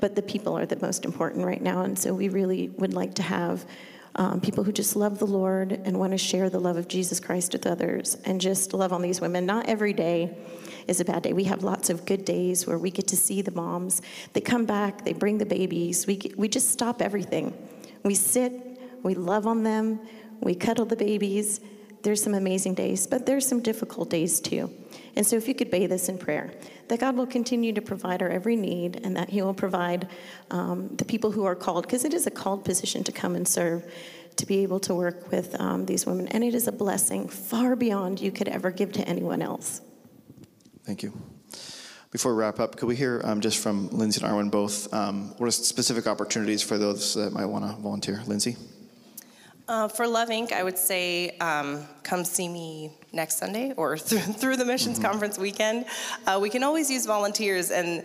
[0.00, 1.82] but the people are the most important right now.
[1.82, 3.64] And so we really would like to have
[4.16, 7.20] um, people who just love the Lord and want to share the love of Jesus
[7.20, 9.46] Christ with others and just love on these women.
[9.46, 10.36] Not every day
[10.88, 11.32] is a bad day.
[11.32, 14.02] We have lots of good days where we get to see the moms.
[14.32, 16.06] They come back, they bring the babies.
[16.06, 17.56] We, we just stop everything.
[18.02, 20.00] We sit, we love on them,
[20.40, 21.60] we cuddle the babies,
[22.02, 24.70] there's some amazing days, but there's some difficult days too.
[25.16, 26.52] And so, if you could bathe us in prayer,
[26.88, 30.08] that God will continue to provide our every need and that He will provide
[30.50, 33.46] um, the people who are called, because it is a called position to come and
[33.46, 33.84] serve,
[34.36, 36.28] to be able to work with um, these women.
[36.28, 39.82] And it is a blessing far beyond you could ever give to anyone else.
[40.84, 41.12] Thank you.
[42.10, 45.34] Before we wrap up, could we hear um, just from Lindsay and Arwen both um,
[45.38, 48.22] what are specific opportunities for those that might want to volunteer?
[48.26, 48.56] Lindsay?
[49.70, 54.18] Uh, for Love Inc., I would say um, come see me next Sunday or through,
[54.18, 55.08] through the missions mm-hmm.
[55.08, 55.84] conference weekend.
[56.26, 58.04] Uh, we can always use volunteers, and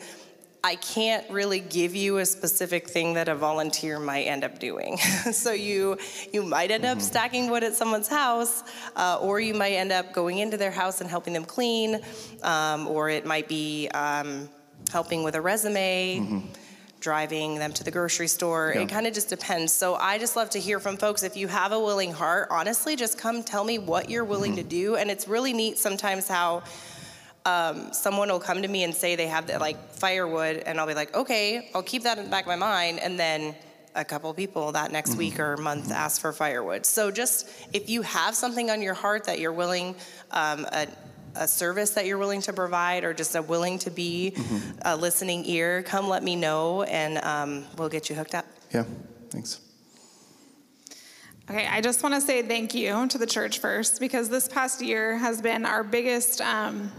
[0.64, 4.98] I can't really give you a specific thing that a volunteer might end up doing.
[5.32, 5.98] so you
[6.32, 7.08] you might end up mm-hmm.
[7.08, 8.62] stacking wood at someone's house,
[8.96, 12.00] uh, or you might end up going into their house and helping them clean,
[12.44, 14.48] um, or it might be um,
[14.92, 16.20] helping with a resume.
[16.20, 16.62] Mm-hmm
[17.06, 18.74] driving them to the grocery store.
[18.74, 18.82] Yeah.
[18.82, 19.72] It kind of just depends.
[19.72, 21.22] So I just love to hear from folks.
[21.22, 24.70] If you have a willing heart, honestly, just come tell me what you're willing mm-hmm.
[24.70, 24.96] to do.
[24.96, 26.64] And it's really neat sometimes how
[27.46, 30.88] um, someone will come to me and say they have the, like firewood, and I'll
[30.88, 33.00] be like, okay, I'll keep that in the back of my mind.
[33.00, 33.54] And then
[33.94, 35.20] a couple people that next mm-hmm.
[35.20, 36.88] week or month ask for firewood.
[36.88, 39.96] So just if you have something on your heart that you're willing,
[40.32, 40.88] um, a,
[41.36, 44.80] a service that you're willing to provide or just a willing to be mm-hmm.
[44.84, 48.46] a listening ear, come let me know and um, we'll get you hooked up.
[48.74, 48.84] Yeah,
[49.30, 49.62] thanks.
[51.50, 54.82] Okay, I just want to say thank you to the church first because this past
[54.82, 56.42] year has been our biggest.
[56.42, 56.92] Um,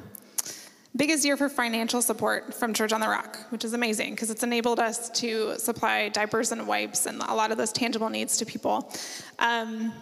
[0.96, 4.42] biggest year for financial support from Church on the Rock, which is amazing because it's
[4.42, 8.46] enabled us to supply diapers and wipes and a lot of those tangible needs to
[8.46, 8.90] people.
[9.38, 9.92] Um,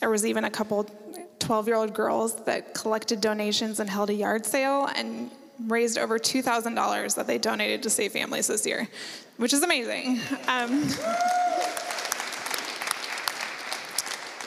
[0.00, 0.88] there was even a couple
[1.40, 5.30] 12 year old girls that collected donations and held a yard sale and
[5.66, 8.88] raised over $2,000 that they donated to Safe Families this year,
[9.36, 10.20] which is amazing.
[10.48, 10.88] Um,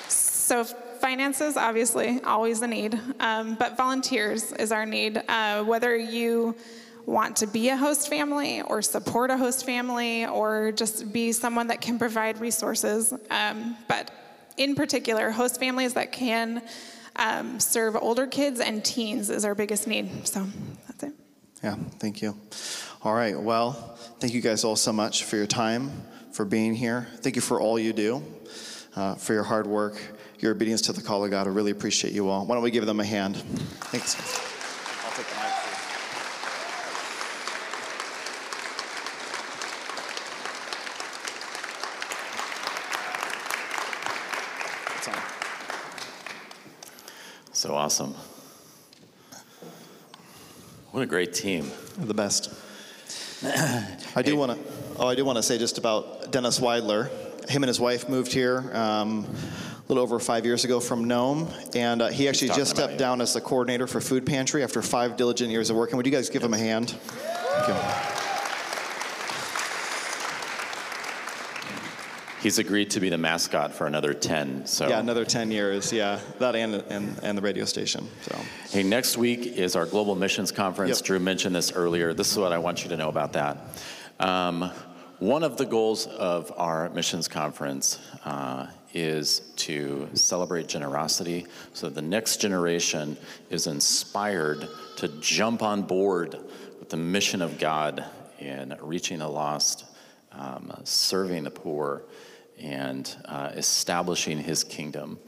[0.07, 5.21] so, finances, obviously, always a need, um, but volunteers is our need.
[5.27, 6.55] Uh, whether you
[7.05, 11.67] want to be a host family or support a host family or just be someone
[11.67, 14.11] that can provide resources, um, but
[14.57, 16.61] in particular, host families that can
[17.15, 20.27] um, serve older kids and teens is our biggest need.
[20.27, 20.47] So
[20.87, 21.13] that's it.
[21.63, 22.37] Yeah, thank you.
[23.03, 23.73] All right, well,
[24.19, 25.91] thank you guys all so much for your time,
[26.31, 27.07] for being here.
[27.17, 28.23] Thank you for all you do,
[28.95, 29.99] uh, for your hard work,
[30.39, 31.47] your obedience to the call of God.
[31.47, 32.45] I really appreciate you all.
[32.45, 33.37] Why don't we give them a hand?
[33.37, 34.52] Thanks.
[47.63, 48.13] So awesome.
[50.91, 51.71] What a great team.
[51.97, 52.53] The best.
[54.17, 54.73] I do want to.
[54.99, 57.09] Oh, I do want to say just about Dennis Weidler.
[57.49, 61.47] Him and his wife moved here um, a little over five years ago from Nome,
[61.73, 65.15] and uh, he actually just stepped down as the coordinator for Food Pantry after five
[65.15, 65.95] diligent years of working.
[65.95, 66.89] Would you guys give him a hand?
[66.89, 68.12] Thank you.
[72.43, 74.65] He's agreed to be the mascot for another 10.
[74.65, 75.93] So Yeah, another 10 years.
[75.93, 78.09] Yeah, that and, and, and the radio station.
[78.23, 78.37] So
[78.69, 80.97] Hey, next week is our Global Missions Conference.
[80.97, 81.05] Yep.
[81.05, 82.13] Drew mentioned this earlier.
[82.13, 83.57] This is what I want you to know about that.
[84.19, 84.69] Um,
[85.19, 92.01] one of the goals of our missions conference uh, is to celebrate generosity so the
[92.01, 93.15] next generation
[93.49, 96.37] is inspired to jump on board
[96.77, 98.03] with the mission of God
[98.37, 99.85] in reaching the lost,
[100.33, 102.03] um, serving the poor,
[102.59, 105.19] and uh, establishing his kingdom.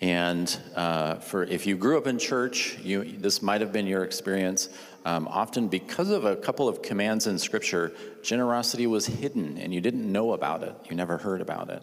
[0.00, 4.04] And uh, for if you grew up in church, you, this might have been your
[4.04, 4.68] experience.
[5.04, 9.80] Um, often, because of a couple of commands in Scripture, generosity was hidden and you
[9.80, 10.74] didn't know about it.
[10.88, 11.82] You never heard about it.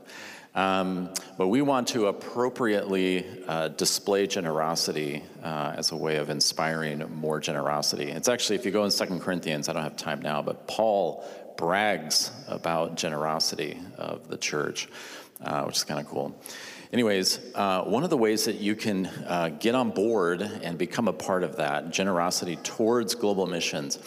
[0.54, 7.04] Um, but we want to appropriately uh, display generosity uh, as a way of inspiring
[7.14, 8.06] more generosity.
[8.06, 11.26] It's actually, if you go in Second Corinthians, I don't have time now, but Paul
[11.58, 14.88] brags about generosity of the church,
[15.42, 16.36] uh, which is kind of cool.
[16.94, 21.08] Anyways, uh, one of the ways that you can uh, get on board and become
[21.08, 24.00] a part of that generosity towards global missions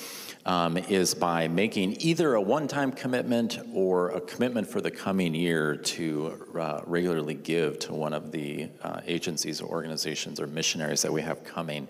[0.47, 5.35] um, is by making either a one time commitment or a commitment for the coming
[5.35, 11.03] year to uh, regularly give to one of the uh, agencies or organizations or missionaries
[11.03, 11.87] that we have coming.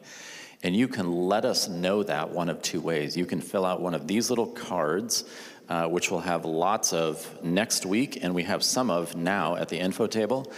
[0.62, 3.16] And you can let us know that one of two ways.
[3.16, 5.24] You can fill out one of these little cards,
[5.68, 9.68] uh, which will have lots of next week, and we have some of now at
[9.68, 10.50] the info table.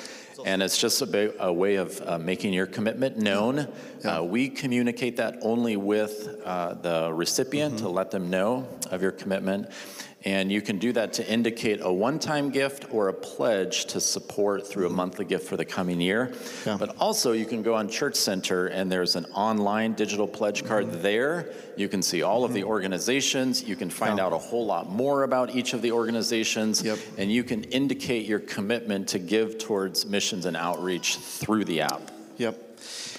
[0.46, 3.68] And it's just a, a way of uh, making your commitment known.
[4.02, 7.84] Uh, we communicate that only with uh, the recipient mm-hmm.
[7.84, 9.68] to let them know of your commitment.
[10.24, 14.00] And you can do that to indicate a one time gift or a pledge to
[14.00, 16.30] support through a monthly gift for the coming year.
[16.66, 16.76] Yeah.
[16.78, 20.86] But also, you can go on Church Center and there's an online digital pledge card
[20.86, 21.02] Mm-hmm.
[21.02, 21.52] there.
[21.76, 23.62] You can see all of the organizations.
[23.62, 24.26] You can find Yeah.
[24.26, 26.82] out a whole lot more about each of the organizations.
[26.82, 26.98] Yep.
[27.16, 32.10] And you can indicate your commitment to give towards missions and outreach through the app.
[32.36, 32.56] Yep.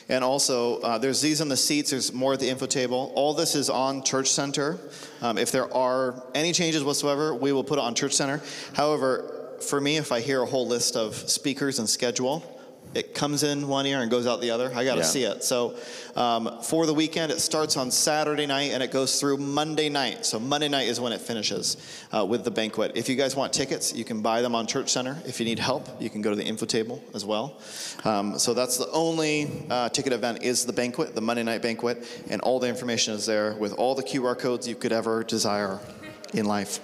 [0.10, 1.92] And also, uh, there's these on the seats.
[1.92, 3.12] There's more at the info table.
[3.16, 4.80] All this is on Church Center.
[5.22, 8.42] Um, if there are any changes whatsoever, we will put it on Church Center.
[8.74, 12.44] However, for me, if I hear a whole list of speakers and schedule,
[12.94, 14.72] it comes in one ear and goes out the other.
[14.76, 15.06] I got to Yeah.
[15.06, 15.44] see it.
[15.44, 15.76] So,
[16.16, 20.26] um, for the weekend, it starts on Saturday night and it goes through Monday night.
[20.26, 21.78] So, Monday night is when it finishes
[22.12, 22.92] uh, with the banquet.
[22.96, 25.18] If you guys want tickets, you can buy them on Church Center.
[25.26, 27.58] If you need help, you can go to the info table as well.
[28.04, 32.06] Um, so, that's the only uh, ticket event is the banquet, the Monday night banquet,
[32.30, 35.80] and all the information is there with all the QR codes you could ever desire
[36.34, 36.80] in life.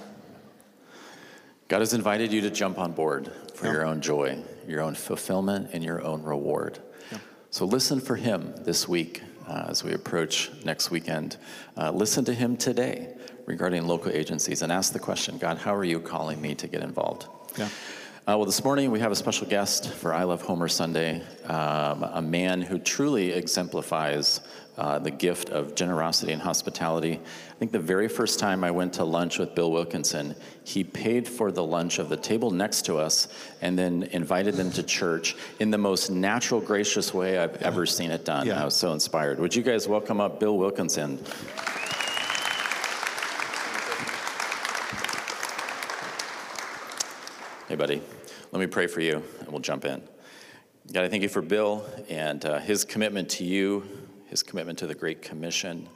[1.68, 3.74] God has invited you to jump on board for Yeah.
[3.74, 6.80] your own joy, your own fulfillment, and your own reward.
[7.50, 11.38] So listen for Him this week uh, as we approach next weekend.
[11.78, 15.86] Uh, listen to Him today regarding local agencies and ask the question God, how are
[15.86, 17.28] you calling me to get involved?
[17.58, 17.66] Yeah.
[17.66, 22.04] Uh, well, this morning we have a special guest for I Love Homer Sunday, um,
[22.04, 24.42] a man who truly exemplifies
[24.78, 27.14] uh, the gift of generosity and hospitality.
[27.50, 31.28] I think the very first time I went to lunch with Bill Wilkinson, he paid
[31.28, 33.28] for the lunch of the table next to us
[33.62, 38.12] and then invited them to church in the most natural, gracious way I've ever seen
[38.12, 38.46] it done.
[38.46, 38.62] Yeah.
[38.62, 39.40] I was so inspired.
[39.40, 41.18] Would you guys welcome up Bill Wilkinson?
[47.68, 48.02] Hey, buddy.
[48.52, 50.02] Let me pray for you, and we'll jump in.
[50.94, 53.84] God, I thank you for Bill and uh, his commitment to you,
[54.28, 55.90] his commitment to the Great Commission,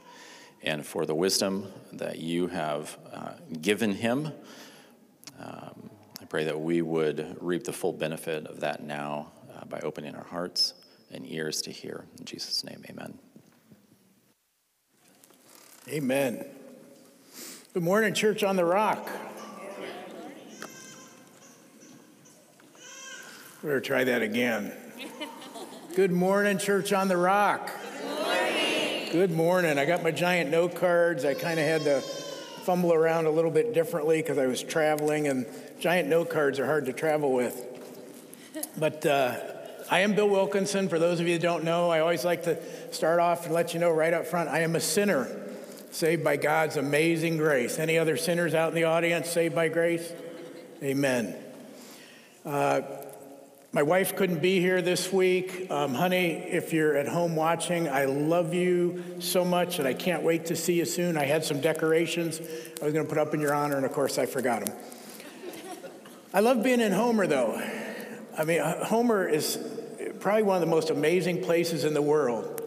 [0.62, 4.32] and for the wisdom that you have uh, given him.
[5.38, 5.90] Um,
[6.20, 10.14] I pray that we would reap the full benefit of that now uh, by opening
[10.14, 10.74] our hearts
[11.10, 12.04] and ears to hear.
[12.18, 13.18] In Jesus' name, amen.
[15.88, 16.44] Amen.
[17.74, 19.08] Good morning, Church on the Rock.
[23.62, 24.72] We better try that again.
[25.96, 27.70] Good morning, Church on the Rock.
[29.12, 29.78] Good morning.
[29.78, 31.26] I got my giant note cards.
[31.26, 35.28] I kind of had to fumble around a little bit differently because I was traveling,
[35.28, 35.44] and
[35.78, 37.62] giant note cards are hard to travel with.
[38.78, 39.36] But uh,
[39.90, 40.88] I am Bill Wilkinson.
[40.88, 42.58] For those of you that don't know, I always like to
[42.90, 45.28] start off and let you know right up front I am a sinner
[45.90, 47.78] saved by God's amazing grace.
[47.78, 50.10] Any other sinners out in the audience saved by grace?
[50.82, 51.36] Amen.
[52.46, 52.80] Uh,
[53.74, 55.70] my wife couldn't be here this week.
[55.70, 60.22] Um, honey, if you're at home watching, I love you so much and I can't
[60.22, 61.16] wait to see you soon.
[61.16, 62.38] I had some decorations
[62.82, 64.76] I was going to put up in your honor, and of course, I forgot them.
[66.34, 67.54] I love being in Homer, though.
[68.36, 69.58] I mean, uh, Homer is
[70.20, 72.60] probably one of the most amazing places in the world.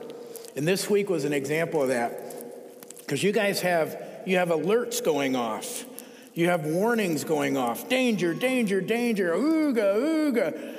[0.56, 2.98] And this week was an example of that.
[2.98, 5.86] Because you guys have you have alerts going off.
[6.34, 7.88] You have warnings going off.
[7.90, 9.34] Danger, danger, danger.
[9.34, 10.75] Ooga, ooga.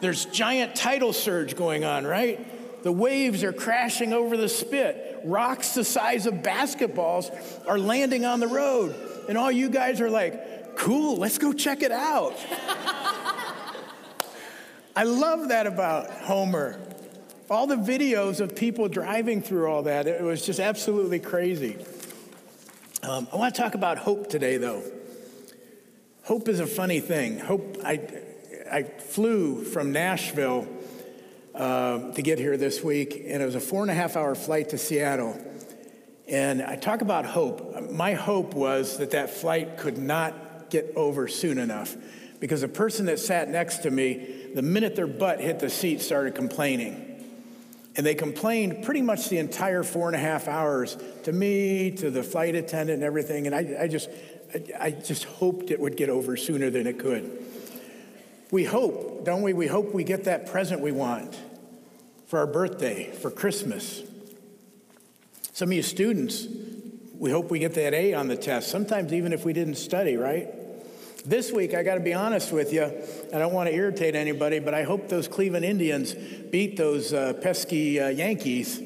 [0.00, 2.82] There's giant tidal surge going on, right?
[2.82, 5.20] The waves are crashing over the spit.
[5.24, 7.30] Rocks the size of basketballs
[7.66, 8.94] are landing on the road.
[9.28, 12.36] And all you guys are like, cool, let's go check it out.
[14.96, 16.80] I love that about Homer.
[17.50, 21.76] All the videos of people driving through all that, it was just absolutely crazy.
[23.02, 24.82] Um, I want to talk about hope today, though.
[26.24, 27.38] Hope is a funny thing.
[27.38, 28.00] Hope, I,
[28.70, 30.68] I flew from Nashville
[31.54, 34.34] uh, to get here this week, and it was a four and a half hour
[34.34, 35.38] flight to Seattle.
[36.28, 37.90] And I talk about hope.
[37.90, 41.96] My hope was that that flight could not get over soon enough
[42.40, 46.02] because the person that sat next to me, the minute their butt hit the seat,
[46.02, 47.04] started complaining.
[47.96, 52.10] And they complained pretty much the entire four and a half hours to me, to
[52.10, 53.46] the flight attendant, and everything.
[53.46, 54.08] And I, I just,
[54.54, 57.44] I, I just hoped it would get over sooner than it could.
[58.50, 59.52] We hope, don't we?
[59.52, 61.38] We hope we get that present we want
[62.26, 64.02] for our birthday, for Christmas.
[65.52, 66.46] Some of you students,
[67.18, 70.16] we hope we get that A on the test, sometimes even if we didn't study,
[70.16, 70.48] right?
[71.26, 72.84] This week, I got to be honest with you,
[73.34, 77.34] I don't want to irritate anybody, but I hope those Cleveland Indians beat those uh,
[77.34, 78.78] pesky uh, Yankees.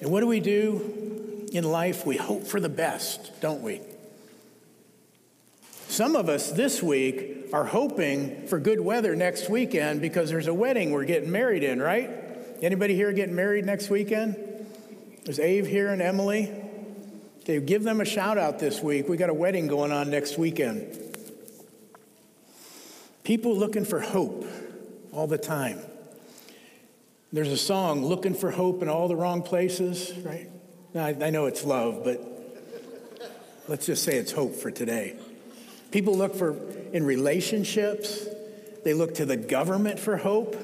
[0.00, 2.04] and what do we do in life?
[2.06, 3.82] We hope for the best, don't we?
[5.92, 10.54] Some of us this week are hoping for good weather next weekend because there's a
[10.54, 12.08] wedding we're getting married in, right?
[12.62, 14.34] Anybody here getting married next weekend?
[15.24, 16.50] There's Ave here and Emily.
[17.40, 19.06] Okay, give them a shout out this week.
[19.06, 20.98] We got a wedding going on next weekend.
[23.22, 24.46] People looking for hope
[25.12, 25.78] all the time.
[27.34, 30.48] There's a song, Looking for Hope in All the Wrong Places, right?
[30.94, 32.18] Now, I, I know it's love, but
[33.68, 35.18] let's just say it's hope for today.
[35.92, 36.56] People look for
[36.92, 38.26] in relationships,
[38.82, 40.56] they look to the government for hope,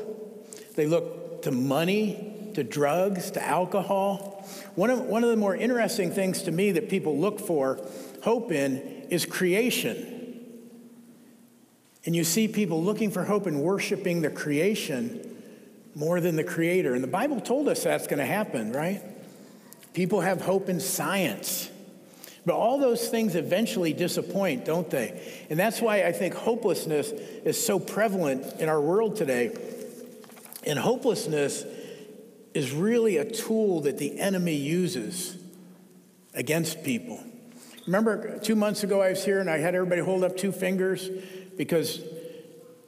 [0.74, 4.44] they look to money, to drugs, to alcohol.
[4.74, 7.78] One of, one of the more interesting things to me that people look for
[8.22, 10.14] hope in is creation.
[12.04, 15.36] And you see people looking for hope and worshiping the creation
[15.94, 16.94] more than the creator.
[16.94, 19.02] And the Bible told us that's going to happen, right?
[19.92, 21.70] People have hope in science.
[22.44, 25.20] But all those things eventually disappoint, don't they?
[25.50, 29.56] And that's why I think hopelessness is so prevalent in our world today.
[30.64, 31.64] And hopelessness
[32.54, 35.36] is really a tool that the enemy uses
[36.34, 37.22] against people.
[37.86, 41.08] Remember, two months ago I was here and I had everybody hold up two fingers
[41.56, 42.00] because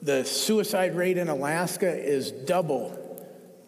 [0.02, 2.96] the suicide rate in Alaska is double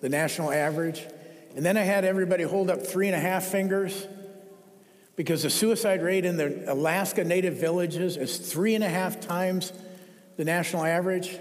[0.01, 1.07] the national average.
[1.55, 4.07] And then I had everybody hold up three and a half fingers
[5.17, 9.73] because the suicide rate in the Alaska native villages is three and a half times
[10.37, 11.39] the national average.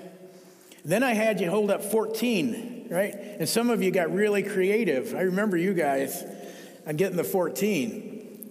[0.83, 3.13] Then I had you hold up 14, right?
[3.13, 5.15] And some of you got really creative.
[5.15, 6.23] I remember you guys
[6.85, 8.49] on getting the 14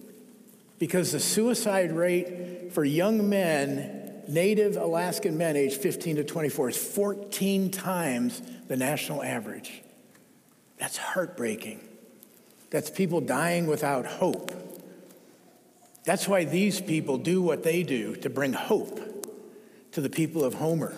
[0.79, 6.77] because the suicide rate for young men native Alaskan men aged 15 to 24 is
[6.77, 9.83] 14 times the national average.
[10.77, 11.87] That's heartbreaking.
[12.69, 14.51] That's people dying without hope.
[16.03, 18.99] That's why these people do what they do to bring hope
[19.91, 20.95] to the people of Homer.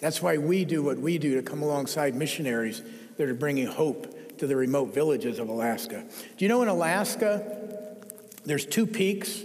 [0.00, 2.82] That's why we do what we do to come alongside missionaries
[3.16, 6.04] that are bringing hope to the remote villages of Alaska.
[6.36, 7.96] Do you know in Alaska,
[8.44, 9.42] there's two peaks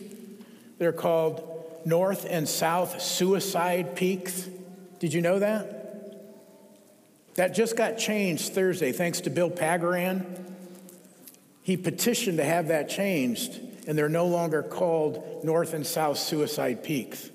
[0.77, 4.47] They're called North and South suicide peaks.
[4.99, 5.73] Did you know that?
[7.35, 10.25] That just got changed Thursday thanks to Bill Pagaran.
[11.61, 16.83] He petitioned to have that changed, and they're no longer called North and South suicide
[16.83, 17.29] peaks.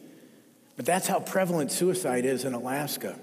[0.76, 3.18] But that's how prevalent suicide is in Alaska.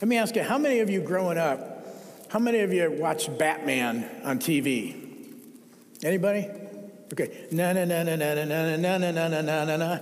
[0.00, 1.86] Let me ask you, how many of you growing up,
[2.30, 4.94] how many of you watched Batman on TV?
[6.04, 6.48] Anybody?
[7.12, 7.46] Okay.
[7.50, 9.98] Na na na na na na na na na na na na na na.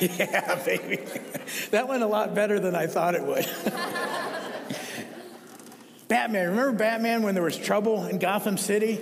[0.00, 0.98] Yeah, baby.
[1.70, 3.48] That went a lot better than I thought it would.
[6.08, 6.50] Batman.
[6.50, 9.00] Remember Batman when there was trouble in Gotham City?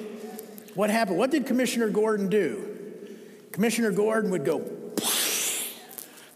[0.77, 1.17] What happened?
[1.17, 2.77] What did Commissioner Gordon do?
[3.51, 4.61] Commissioner Gordon would go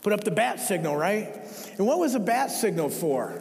[0.00, 1.36] put up the bat signal, right?
[1.76, 3.38] And what was the bat signal for?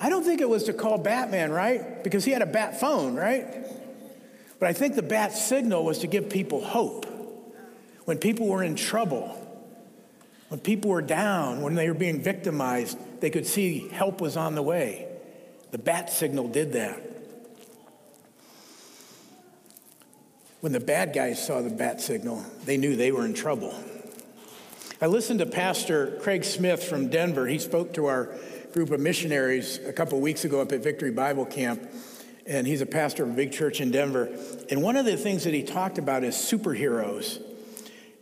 [0.00, 2.02] I don't think it was to call Batman, right?
[2.02, 3.46] Because he had a bat phone, right?
[4.58, 7.04] But I think the bat signal was to give people hope.
[8.06, 9.38] When people were in trouble,
[10.48, 14.54] when people were down, when they were being victimized, they could see help was on
[14.54, 15.06] the way.
[15.70, 17.11] The bat signal did that.
[20.62, 23.74] When the bad guys saw the bat signal, they knew they were in trouble.
[25.00, 27.48] I listened to Pastor Craig Smith from Denver.
[27.48, 28.30] He spoke to our
[28.72, 31.82] group of missionaries a couple weeks ago up at Victory Bible Camp
[32.46, 34.28] and he's a pastor of a big church in Denver.
[34.70, 37.42] And one of the things that he talked about is superheroes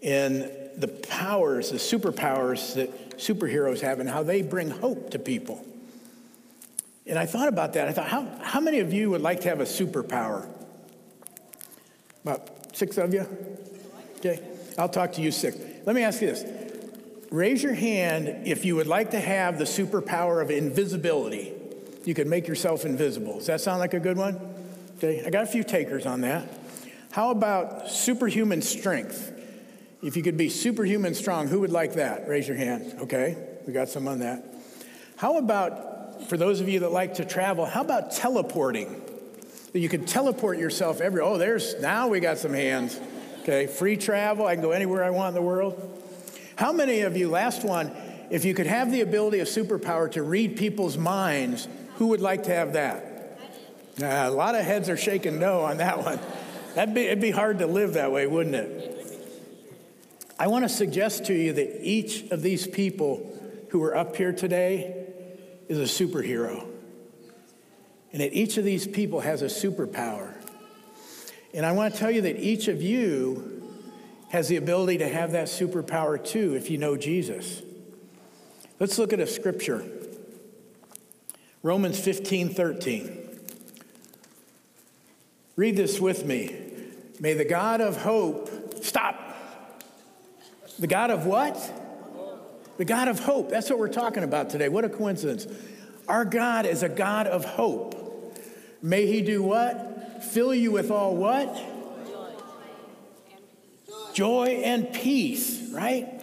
[0.02, 5.62] and the powers, the superpowers that superheroes have, and how they bring hope to people.
[7.06, 7.86] And I thought about that.
[7.86, 10.48] I thought, how, how many of you would like to have a superpower?
[12.22, 13.26] About six of you?
[14.18, 14.40] Okay,
[14.78, 15.56] I'll talk to you six.
[15.86, 16.44] Let me ask you this
[17.30, 21.54] raise your hand if you would like to have the superpower of invisibility
[22.04, 23.38] you could make yourself invisible.
[23.38, 24.40] Does that sound like a good one?
[24.98, 26.48] Okay, I got a few takers on that.
[27.12, 29.32] How about superhuman strength?
[30.02, 32.26] If you could be superhuman strong, who would like that?
[32.28, 32.96] Raise your hand.
[33.02, 34.44] Okay, we got some on that.
[35.16, 39.02] How about, for those of you that like to travel, how about teleporting?
[39.72, 42.98] That you could teleport yourself every, oh, there's, now we got some hands.
[43.42, 46.02] Okay, free travel, I can go anywhere I want in the world.
[46.56, 47.92] How many of you, last one,
[48.30, 52.44] if you could have the ability of superpower to read people's minds, who would like
[52.44, 53.38] to have that?
[54.00, 56.18] Uh, a lot of heads are shaking no on that one.
[56.74, 58.96] That'd be, it'd be hard to live that way, wouldn't it?
[60.38, 63.38] I want to suggest to you that each of these people
[63.70, 65.06] who are up here today
[65.68, 66.69] is a superhero.
[68.12, 70.34] And that each of these people has a superpower.
[71.54, 73.60] And I want to tell you that each of you
[74.30, 77.62] has the ability to have that superpower too if you know Jesus.
[78.78, 79.84] Let's look at a scripture.
[81.62, 83.28] Romans 15 13.
[85.56, 86.56] Read this with me.
[87.20, 89.36] May the God of hope, stop.
[90.78, 91.58] The God of what?
[92.78, 93.50] The God of hope.
[93.50, 94.70] That's what we're talking about today.
[94.70, 95.46] What a coincidence.
[96.08, 97.94] Our God is a God of hope.
[98.82, 100.22] May he do what?
[100.24, 101.60] Fill you with all what?
[104.14, 106.20] Joy and peace, right?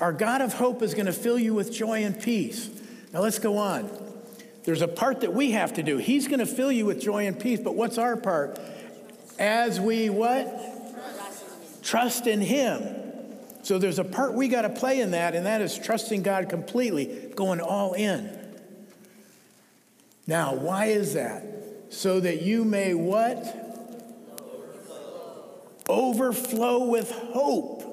[0.00, 2.68] Our God of hope is going to fill you with joy and peace.
[3.12, 3.90] Now let's go on.
[4.64, 5.98] There's a part that we have to do.
[5.98, 8.58] He's going to fill you with joy and peace, but what's our part?
[9.38, 10.48] As we what?
[11.82, 12.82] Trust in him.
[13.62, 16.48] So there's a part we got to play in that, and that is trusting God
[16.48, 18.43] completely, going all in.
[20.26, 21.44] Now, why is that?
[21.90, 23.60] So that you may what?
[25.88, 27.84] Overflow with hope.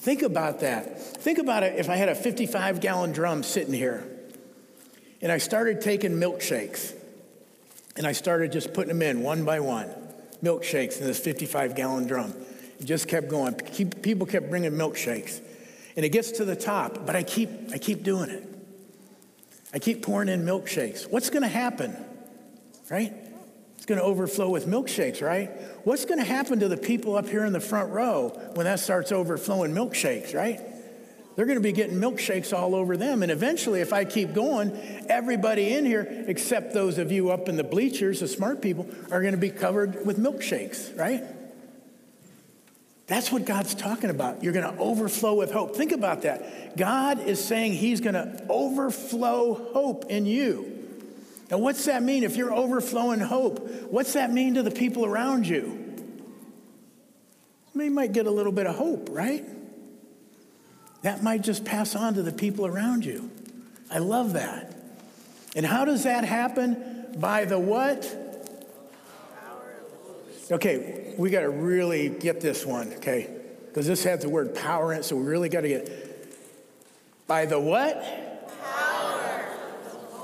[0.00, 1.00] Think about that.
[1.18, 4.08] Think about it if I had a 55 gallon drum sitting here
[5.20, 6.94] and I started taking milkshakes
[7.96, 9.90] and I started just putting them in one by one.
[10.42, 12.32] Milkshakes in this 55 gallon drum.
[12.78, 13.54] It just kept going.
[13.54, 15.40] People kept bringing milkshakes.
[15.96, 18.57] And it gets to the top, but I keep, I keep doing it.
[19.78, 21.08] I keep pouring in milkshakes.
[21.08, 21.96] What's going to happen?
[22.90, 23.12] Right?
[23.76, 25.52] It's going to overflow with milkshakes, right?
[25.84, 28.80] What's going to happen to the people up here in the front row when that
[28.80, 30.58] starts overflowing milkshakes, right?
[31.36, 33.22] They're going to be getting milkshakes all over them.
[33.22, 34.76] And eventually, if I keep going,
[35.08, 39.20] everybody in here, except those of you up in the bleachers, the smart people, are
[39.20, 41.22] going to be covered with milkshakes, right?
[43.08, 44.44] That's what God's talking about.
[44.44, 45.74] You're going to overflow with hope.
[45.74, 46.76] Think about that.
[46.76, 50.74] God is saying He's going to overflow hope in you.
[51.50, 53.66] Now, what's that mean if you're overflowing hope?
[53.90, 55.86] What's that mean to the people around you?
[57.74, 59.44] They might get a little bit of hope, right?
[61.02, 63.30] That might just pass on to the people around you.
[63.90, 64.74] I love that.
[65.56, 67.06] And how does that happen?
[67.16, 68.27] By the what?
[70.50, 73.28] Okay, we got to really get this one, okay?
[73.66, 75.90] Because this has the word power in it, so we really got to get
[77.26, 78.02] by the what?
[78.62, 79.46] Power.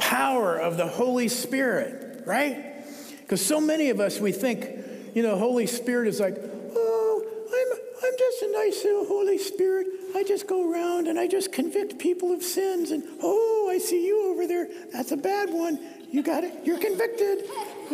[0.01, 2.85] Power of the Holy Spirit, right?
[3.21, 4.67] Because so many of us, we think,
[5.15, 9.87] you know, Holy Spirit is like, oh, I'm I'm just a nice little Holy Spirit.
[10.15, 12.91] I just go around and I just convict people of sins.
[12.91, 14.69] And oh, I see you over there.
[14.93, 15.79] That's a bad one.
[16.11, 16.53] You got it.
[16.65, 17.45] You're convicted.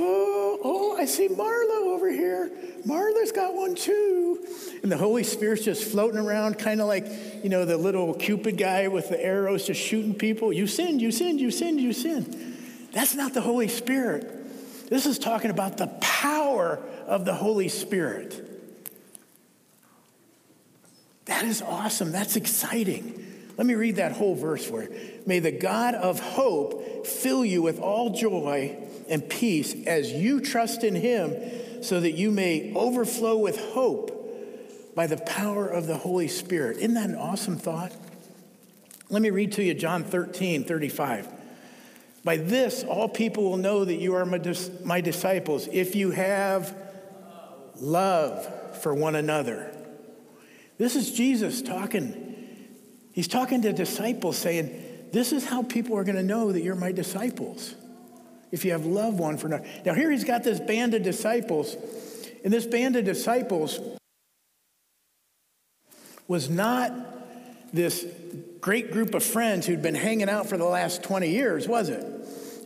[0.03, 2.51] Oh, oh, I see Marla over here.
[2.86, 4.46] Marla's got one too.
[4.82, 7.07] And the Holy Spirit's just floating around, kind of like,
[7.42, 10.55] you know, the little Cupid guy with the arrows just shooting people.
[10.55, 12.57] You sinned, you sinned, you sinned, you sinned.
[12.92, 14.88] That's not the Holy Spirit.
[14.88, 18.46] This is talking about the power of the Holy Spirit.
[21.26, 22.11] That is awesome.
[22.11, 23.26] That's exciting.
[23.61, 25.20] Let me read that whole verse for you.
[25.26, 28.74] May the God of hope fill you with all joy
[29.06, 35.06] and peace as you trust in him, so that you may overflow with hope by
[35.06, 36.78] the power of the Holy Spirit.
[36.78, 37.92] Isn't that an awesome thought?
[39.11, 41.28] Let me read to you John 13, 35.
[42.24, 46.12] By this, all people will know that you are my, dis- my disciples if you
[46.12, 46.74] have
[47.76, 49.70] love for one another.
[50.78, 52.30] This is Jesus talking.
[53.12, 56.74] He's talking to disciples saying, This is how people are going to know that you're
[56.74, 57.74] my disciples.
[58.50, 59.64] If you have love one for another.
[59.84, 61.76] Now, here he's got this band of disciples,
[62.44, 63.78] and this band of disciples
[66.26, 66.92] was not
[67.72, 68.06] this
[68.61, 72.04] great group of friends who'd been hanging out for the last 20 years, was it?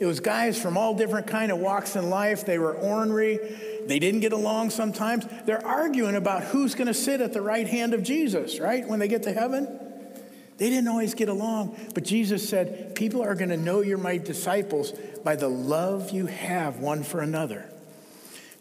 [0.00, 2.44] It was guys from all different kind of walks in life.
[2.44, 3.38] They were ornery.
[3.86, 5.26] They didn't get along sometimes.
[5.46, 8.86] They're arguing about who's going to sit at the right hand of Jesus, right?
[8.86, 9.78] When they get to heaven.
[10.56, 14.18] They didn't always get along, but Jesus said, People are going to know you're my
[14.18, 14.92] disciples
[15.24, 17.68] by the love you have one for another.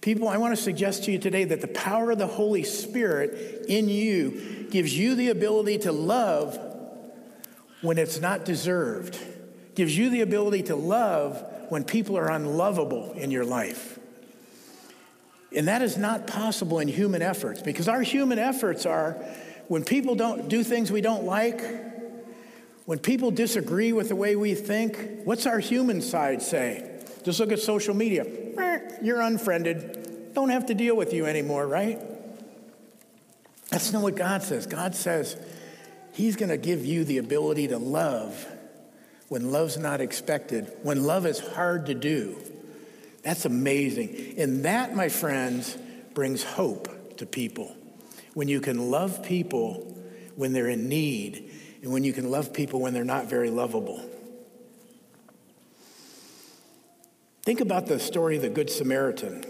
[0.01, 3.65] People, I want to suggest to you today that the power of the Holy Spirit
[3.69, 6.59] in you gives you the ability to love
[7.81, 9.17] when it's not deserved,
[9.75, 13.99] gives you the ability to love when people are unlovable in your life.
[15.55, 19.23] And that is not possible in human efforts because our human efforts are
[19.73, 21.59] when people don't do things we don't like,
[22.85, 27.03] when people disagree with the way we think, what's our human side say?
[27.23, 28.23] Just look at social media.
[28.23, 30.31] Eh, you're unfriended.
[30.35, 31.99] Don't have to deal with you anymore, right?
[33.71, 34.67] That's not what God says.
[34.67, 35.37] God says
[36.11, 38.45] He's going to give you the ability to love
[39.29, 42.37] when love's not expected, when love is hard to do.
[43.23, 44.35] That's amazing.
[44.37, 45.75] And that, my friends,
[46.13, 47.75] brings hope to people.
[48.33, 49.97] When you can love people
[50.35, 54.03] when they're in need, and when you can love people when they're not very lovable.
[57.43, 59.43] Think about the story of the Good Samaritan.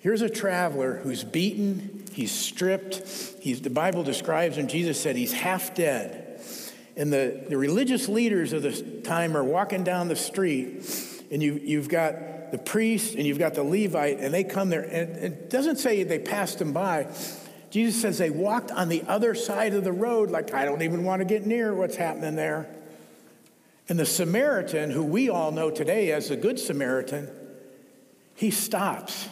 [0.00, 3.06] Here's a traveler who's beaten, he's stripped,
[3.40, 6.40] he's, the Bible describes him, Jesus said he's half dead.
[6.96, 8.72] And the, the religious leaders of the
[9.02, 10.82] time are walking down the street,
[11.30, 14.82] and you, you've got the priest and you've got the Levite, and they come there,
[14.82, 17.06] and it doesn't say they passed him by.
[17.70, 21.04] Jesus says they walked on the other side of the road, like, I don't even
[21.04, 22.68] want to get near what's happening there.
[23.88, 27.28] And the Samaritan, who we all know today as the Good Samaritan,
[28.34, 29.28] he stops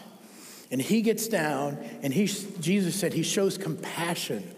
[0.71, 4.51] and he gets down and he, Jesus said he shows compassion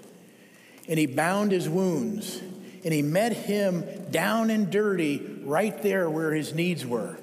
[0.88, 2.40] and he bound his wounds
[2.84, 7.18] and he met him down and dirty right there where his needs were.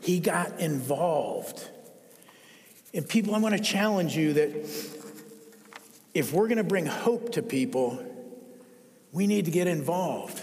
[0.00, 1.68] He got involved.
[2.94, 5.01] And people, I want to challenge you that
[6.14, 8.04] if we're going to bring hope to people,
[9.12, 10.40] we need to get involved.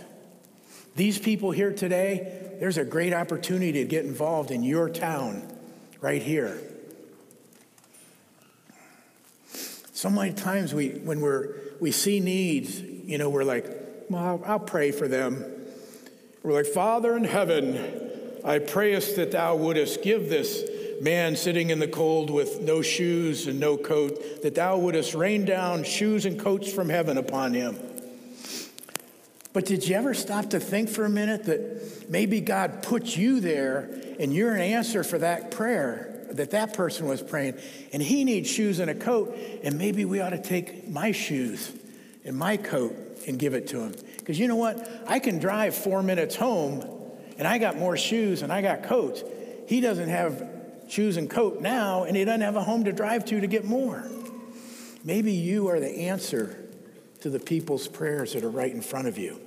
[0.96, 5.48] These people here today, there's a great opportunity to get involved in your town
[6.02, 6.60] right here.
[9.94, 13.66] So many times we, when we're, we see needs, you know, we're like,
[14.10, 15.44] well, I'll, I'll pray for them.
[16.42, 20.64] We're like, Father in heaven, I prayest that thou wouldest give this
[21.02, 25.46] man sitting in the cold with no shoes and no coat, that thou wouldest rain
[25.46, 27.78] down shoes and coats from heaven upon him.
[29.52, 33.40] But did you ever stop to think for a minute that maybe God put you
[33.40, 33.90] there
[34.20, 37.56] and you're an answer for that prayer that that person was praying
[37.92, 41.72] and he needs shoes and a coat and maybe we ought to take my shoes
[42.24, 42.96] and my coat
[43.28, 43.96] and give it to him.
[44.18, 44.88] Because you know what?
[45.08, 46.86] I can drive four minutes home
[47.38, 49.24] and I got more shoes and I got coats.
[49.68, 50.49] He doesn't have
[50.90, 53.66] shoes and coat now and he doesn't have a home to drive to to get
[53.66, 54.04] more.
[55.04, 56.66] Maybe you are the answer
[57.22, 59.40] to the people's prayers that are right in front of you.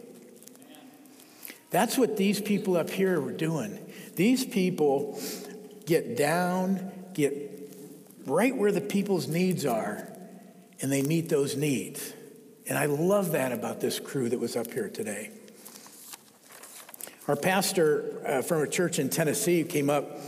[1.71, 3.79] That's what these people up here were doing.
[4.15, 5.19] These people
[5.87, 7.35] get down, get
[8.27, 10.07] right where the people's needs are,
[10.81, 12.13] and they meet those needs.
[12.69, 15.31] And I love that about this crew that was up here today.
[17.27, 20.19] Our pastor uh, from a church in Tennessee came up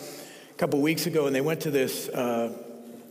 [0.54, 2.52] a couple weeks ago, and they went to this uh,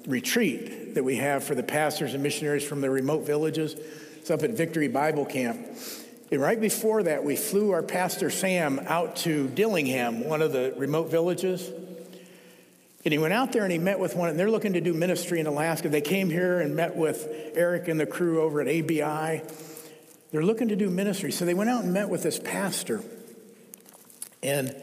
[0.08, 3.76] retreat that we have for the pastors and missionaries from the remote villages.
[4.18, 5.60] It's up at Victory Bible Camp.
[6.32, 10.74] And right before that, we flew our pastor Sam out to Dillingham, one of the
[10.78, 11.70] remote villages.
[13.04, 14.94] And he went out there and he met with one, and they're looking to do
[14.94, 15.90] ministry in Alaska.
[15.90, 19.42] They came here and met with Eric and the crew over at ABI.
[20.32, 21.34] They're looking to do ministry.
[21.34, 23.02] So they went out and met with this pastor
[24.42, 24.74] and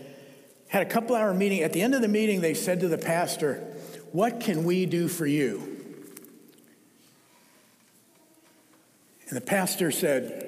[0.71, 1.63] had a couple hour meeting.
[1.63, 3.57] At the end of the meeting, they said to the pastor,
[4.13, 5.77] What can we do for you?
[9.29, 10.47] And the pastor said,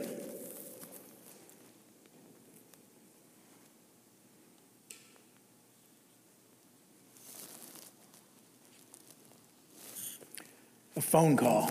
[10.95, 11.68] A phone call.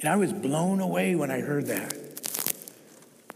[0.00, 2.05] And I was blown away when I heard that.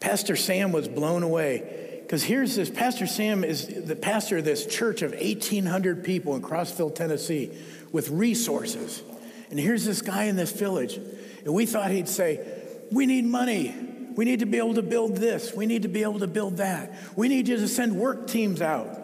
[0.01, 4.67] Pastor Sam was blown away because here's this Pastor Sam is the pastor of this
[4.67, 7.53] church of 1,800 people in Crossville, Tennessee,
[7.93, 9.03] with resources.
[9.51, 10.97] And here's this guy in this village.
[10.97, 12.45] And we thought he'd say,
[12.91, 13.75] We need money.
[14.17, 15.55] We need to be able to build this.
[15.55, 16.93] We need to be able to build that.
[17.17, 18.99] We need you to send work teams out.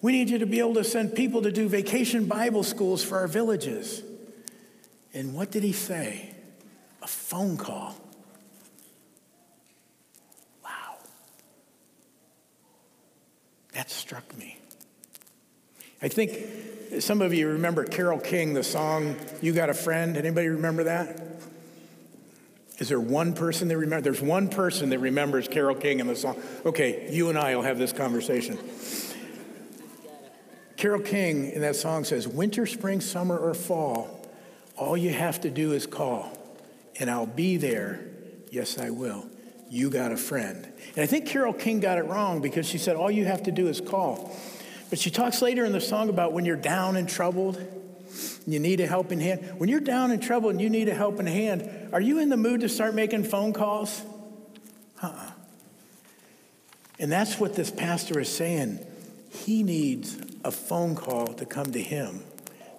[0.00, 3.18] We need you to be able to send people to do vacation Bible schools for
[3.18, 4.02] our villages.
[5.12, 6.34] And what did he say?
[7.02, 7.94] A phone call.
[13.74, 14.58] That struck me.
[16.00, 20.16] I think some of you remember Carole King, the song You Got a Friend.
[20.16, 21.20] Anybody remember that?
[22.78, 24.04] Is there one person that remembers?
[24.04, 26.36] There's one person that remembers Carole King and the song.
[26.66, 28.58] Okay, you and I will have this conversation.
[30.76, 34.28] Carole King in that song says, Winter, spring, summer, or fall,
[34.76, 36.36] all you have to do is call,
[36.98, 38.06] and I'll be there.
[38.50, 39.26] Yes, I will.
[39.70, 40.66] You got a friend.
[40.94, 43.52] And I think Carole King got it wrong because she said, All you have to
[43.52, 44.34] do is call.
[44.90, 48.60] But she talks later in the song about when you're down and troubled, and you
[48.60, 49.58] need a helping hand.
[49.58, 52.36] When you're down and troubled and you need a helping hand, are you in the
[52.36, 54.02] mood to start making phone calls?
[55.02, 55.30] Uh uh
[56.98, 58.78] And that's what this pastor is saying.
[59.30, 62.22] He needs a phone call to come to him,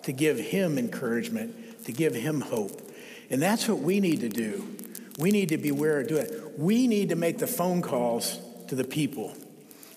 [0.04, 2.82] to give him encouragement, to give him hope.
[3.30, 4.66] And that's what we need to do.
[5.18, 6.45] We need to be aware of doing it.
[6.58, 9.36] We need to make the phone calls to the people.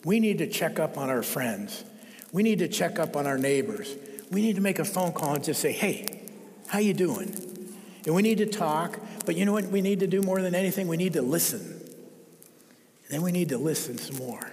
[0.04, 1.84] We need to check up on our friends.
[2.32, 3.94] We need to check up on our neighbors.
[4.30, 6.22] We need to make a phone call and just say, hey,
[6.66, 7.34] how you doing?
[8.04, 10.54] And we need to talk, but you know what we need to do more than
[10.54, 10.88] anything?
[10.88, 11.60] We need to listen.
[11.60, 14.50] And then we need to listen some more.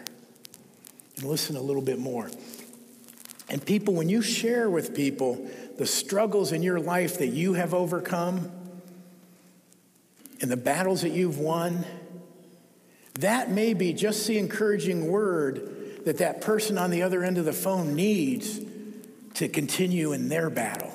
[1.17, 2.29] and listen a little bit more.
[3.49, 7.73] And people, when you share with people the struggles in your life that you have
[7.73, 8.51] overcome
[10.41, 11.85] and the battles that you've won,
[13.19, 17.45] that may be just the encouraging word that that person on the other end of
[17.45, 18.59] the phone needs
[19.35, 20.91] to continue in their battle.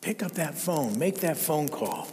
[0.00, 2.08] Pick up that phone, make that phone call.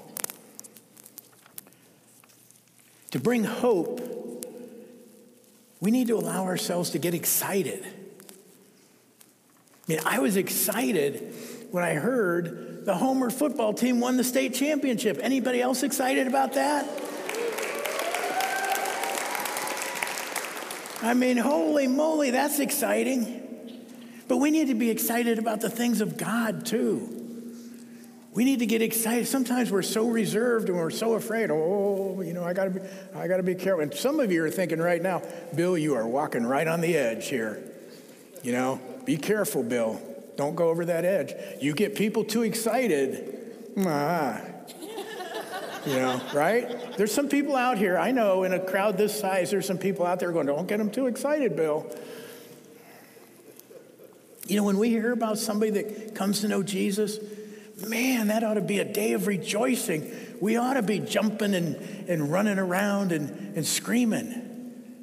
[3.11, 4.01] To bring hope,
[5.79, 7.85] we need to allow ourselves to get excited.
[9.87, 11.33] I mean, I was excited
[11.71, 15.19] when I heard the Homer football team won the state championship.
[15.21, 16.87] Anybody else excited about that?
[21.01, 23.41] I mean, holy moly, that's exciting.
[24.27, 27.11] But we need to be excited about the things of God too.
[28.33, 29.27] We need to get excited.
[29.27, 31.49] Sometimes we're so reserved and we're so afraid.
[31.51, 32.81] Oh, you know, I gotta be,
[33.15, 33.81] I gotta be careful.
[33.81, 35.23] And some of you are thinking right now,
[35.55, 37.63] Bill, you are walking right on the edge here.
[38.43, 39.99] You know, be careful, Bill.
[40.35, 41.33] Don't go over that edge.
[41.61, 43.73] You get people too excited.
[43.79, 44.41] Ah.
[45.85, 46.97] You know, right?
[46.97, 50.05] There's some people out here, I know, in a crowd this size, there's some people
[50.05, 51.85] out there going, don't get them too excited, Bill.
[54.47, 57.19] You know, when we hear about somebody that comes to know Jesus,
[57.87, 60.11] man, that ought to be a day of rejoicing.
[60.41, 61.75] We ought to be jumping and,
[62.07, 64.45] and running around and, and screaming.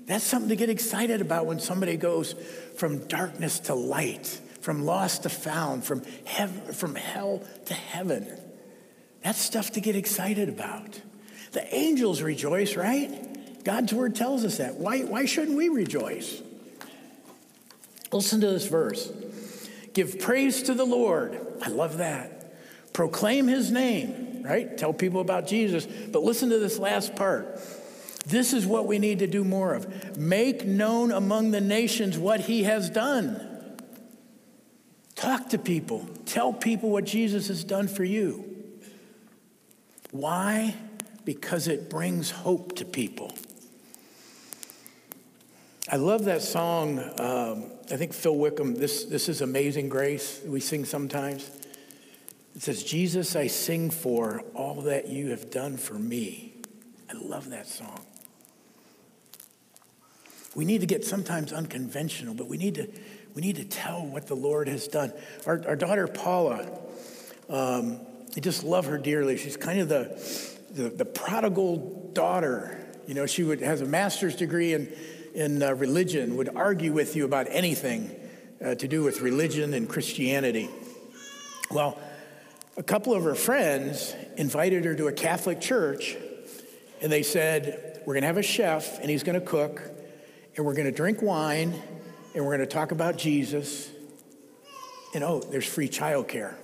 [0.07, 2.35] That's something to get excited about when somebody goes
[2.77, 8.27] from darkness to light, from lost to found, from, heaven, from hell to heaven.
[9.23, 11.01] That's stuff to get excited about.
[11.53, 13.65] The angels rejoice, right?
[13.65, 14.77] God's word tells us that.
[14.77, 16.43] Why, why shouldn't we rejoice?
[18.11, 19.13] Listen to this verse.
[19.93, 21.39] Give praise to the Lord.
[21.61, 22.39] I love that
[22.93, 24.77] proclaim his name, right?
[24.77, 25.87] Tell people about Jesus.
[25.87, 27.59] But listen to this last part.
[28.27, 30.17] This is what we need to do more of.
[30.17, 33.52] Make known among the nations what he has done.
[35.23, 36.05] Talk to people.
[36.27, 38.45] Tell people what Jesus has done for you.
[40.11, 40.75] Why?
[41.25, 43.33] Because it brings hope to people.
[45.89, 46.99] I love that song.
[47.21, 51.49] Um, I think Phil Wickham, this, this is Amazing Grace, we sing sometimes.
[52.57, 56.55] It says, Jesus, I sing for all that you have done for me.
[57.09, 58.05] I love that song.
[60.57, 62.89] We need to get sometimes unconventional, but we need to,
[63.35, 65.13] we need to tell what the Lord has done.
[65.47, 66.69] Our, our daughter Paula,
[67.49, 68.01] um,
[68.37, 69.37] I just love her dearly.
[69.39, 72.79] She's kind of the, the, the prodigal daughter.
[73.07, 74.93] You know, she would, has a master's degree in,
[75.35, 78.15] in uh, religion, would argue with you about anything
[78.65, 80.69] uh, to do with religion and Christianity.
[81.71, 81.99] Well,
[82.77, 86.17] a couple of her friends invited her to a Catholic church,
[87.01, 89.83] and they said, We're going to have a chef, and he's going to cook,
[90.57, 91.83] and we're going to drink wine,
[92.35, 93.91] and we're going to talk about Jesus.
[95.15, 96.55] And oh, there's free childcare.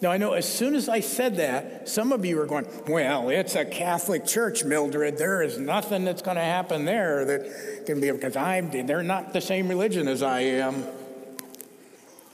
[0.00, 3.30] Now, I know as soon as I said that, some of you are going, Well,
[3.30, 5.16] it's a Catholic church, Mildred.
[5.16, 9.32] There is nothing that's going to happen there that can be, because I'm, they're not
[9.32, 10.84] the same religion as I am.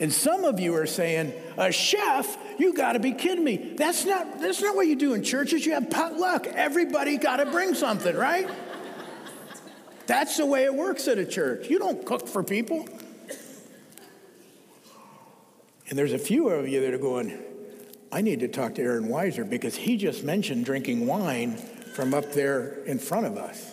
[0.01, 3.75] And some of you are saying, a chef, you got to be kidding me.
[3.77, 5.67] That's not, that's not what you do in churches.
[5.67, 6.47] You have potluck.
[6.47, 8.49] Everybody got to bring something, right?
[10.11, 11.71] That's the way it works at a church.
[11.71, 12.85] You don't cook for people.
[15.89, 17.39] And there's a few of you that are going,
[18.11, 21.57] I need to talk to Aaron Weiser because he just mentioned drinking wine
[21.95, 23.71] from up there in front of us.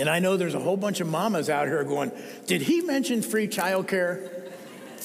[0.00, 2.10] And I know there's a whole bunch of mamas out here going,
[2.48, 4.50] Did he mention free childcare?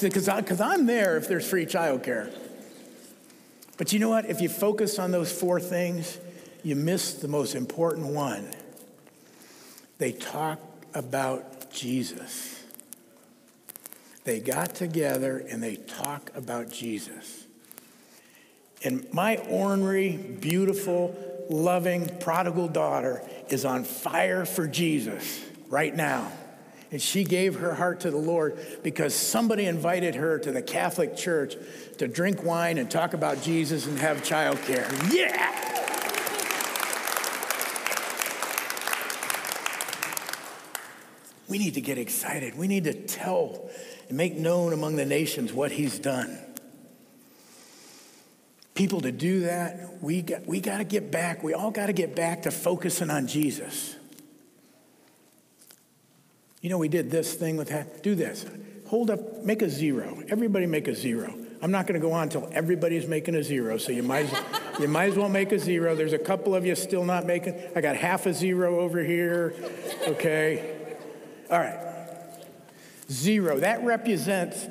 [0.00, 2.36] Because I'm there if there's free childcare.
[3.76, 4.24] But you know what?
[4.24, 6.18] If you focus on those four things,
[6.64, 8.54] you miss the most important one.
[10.00, 10.58] They talk
[10.94, 12.64] about Jesus.
[14.24, 17.44] They got together and they talk about Jesus.
[18.82, 21.14] And my ornery, beautiful,
[21.50, 26.32] loving prodigal daughter is on fire for Jesus right now.
[26.90, 31.14] And she gave her heart to the Lord because somebody invited her to the Catholic
[31.14, 31.56] Church
[31.98, 35.12] to drink wine and talk about Jesus and have childcare.
[35.12, 35.79] Yeah!
[41.50, 42.56] We need to get excited.
[42.56, 43.68] We need to tell
[44.08, 46.38] and make known among the nations what he's done
[48.80, 51.42] people to do that, we got, we got to get back.
[51.42, 53.94] We all got to get back to focusing on Jesus.
[56.62, 58.02] You know, we did this thing with that.
[58.02, 58.46] Do this.
[58.86, 60.22] Hold up, make a zero.
[60.30, 61.34] Everybody make a zero.
[61.60, 64.32] I'm not going to go on until everybody's making a zero, so you might as
[64.32, 65.94] well, You might as well make a zero.
[65.94, 67.60] There's a couple of you still not making.
[67.76, 69.54] I got half a zero over here.
[70.08, 70.79] Okay.
[71.50, 71.78] All right.
[73.10, 73.58] Zero.
[73.58, 74.66] That represents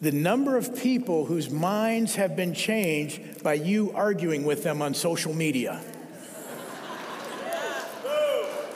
[0.00, 4.92] the number of people whose minds have been changed by you arguing with them on
[4.92, 5.80] social media.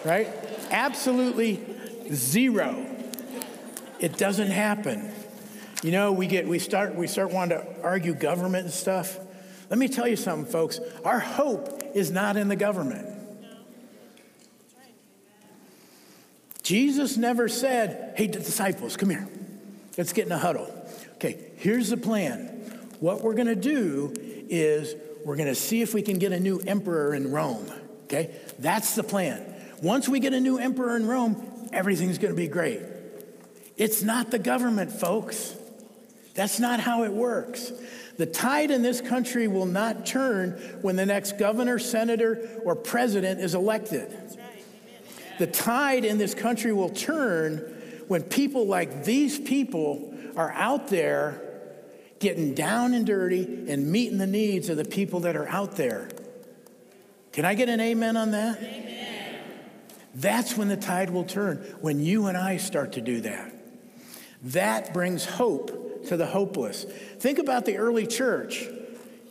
[0.04, 0.28] Right?
[0.70, 1.60] Absolutely
[2.12, 2.86] zero.
[3.98, 5.12] It doesn't happen.
[5.82, 9.18] You know, we get we start we start wanting to argue government and stuff.
[9.70, 10.80] Let me tell you something, folks.
[11.04, 13.17] Our hope is not in the government.
[16.68, 19.26] Jesus never said, Hey, disciples, come here.
[19.96, 20.70] Let's get in a huddle.
[21.14, 22.44] Okay, here's the plan.
[23.00, 24.12] What we're going to do
[24.50, 24.94] is
[25.24, 27.72] we're going to see if we can get a new emperor in Rome.
[28.04, 29.42] Okay, that's the plan.
[29.82, 32.82] Once we get a new emperor in Rome, everything's going to be great.
[33.78, 35.56] It's not the government, folks.
[36.34, 37.72] That's not how it works.
[38.18, 40.50] The tide in this country will not turn
[40.82, 44.14] when the next governor, senator, or president is elected.
[45.38, 47.58] The tide in this country will turn
[48.08, 51.42] when people like these people are out there
[52.18, 56.08] getting down and dirty and meeting the needs of the people that are out there.
[57.32, 58.58] Can I get an amen on that?
[58.58, 59.40] Amen.
[60.14, 63.54] That's when the tide will turn, when you and I start to do that.
[64.42, 66.84] That brings hope to the hopeless.
[67.18, 68.66] Think about the early church.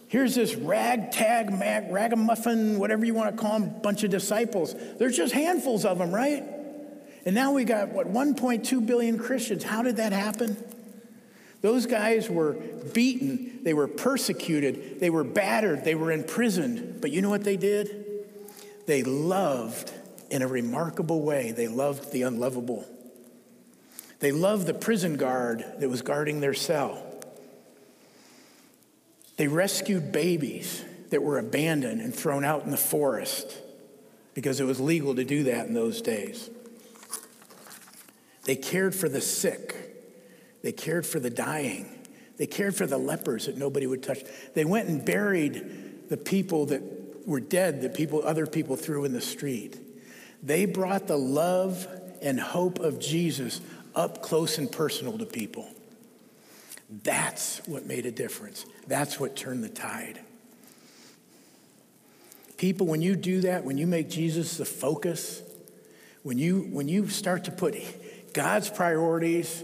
[0.07, 4.73] Here's this ragtag, mag, ragamuffin, whatever you want to call them, bunch of disciples.
[4.97, 6.43] There's just handfuls of them, right?
[7.25, 9.63] And now we got, what, 1.2 billion Christians.
[9.63, 10.55] How did that happen?
[11.61, 12.53] Those guys were
[12.93, 17.01] beaten, they were persecuted, they were battered, they were imprisoned.
[17.01, 18.05] But you know what they did?
[18.85, 19.91] They loved
[20.29, 21.51] in a remarkable way.
[21.51, 22.85] They loved the unlovable.
[24.19, 27.03] They loved the prison guard that was guarding their cell.
[29.37, 33.57] They rescued babies that were abandoned and thrown out in the forest
[34.33, 36.49] because it was legal to do that in those days.
[38.43, 39.75] They cared for the sick.
[40.63, 41.87] They cared for the dying.
[42.37, 44.19] They cared for the lepers that nobody would touch.
[44.53, 46.81] They went and buried the people that
[47.27, 49.77] were dead that people other people threw in the street.
[50.41, 51.87] They brought the love
[52.21, 53.61] and hope of Jesus
[53.95, 55.67] up close and personal to people.
[56.89, 58.65] That's what made a difference.
[58.87, 60.19] That's what turned the tide.
[62.57, 65.41] People, when you do that, when you make Jesus the focus,
[66.23, 67.75] when you, when you start to put
[68.33, 69.63] God's priorities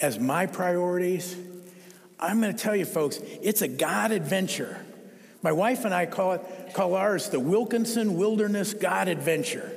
[0.00, 1.36] as my priorities,
[2.20, 4.78] I'm going to tell you, folks, it's a God adventure.
[5.42, 6.42] My wife and I call it
[6.72, 9.70] call ours the Wilkinson Wilderness God Adventure.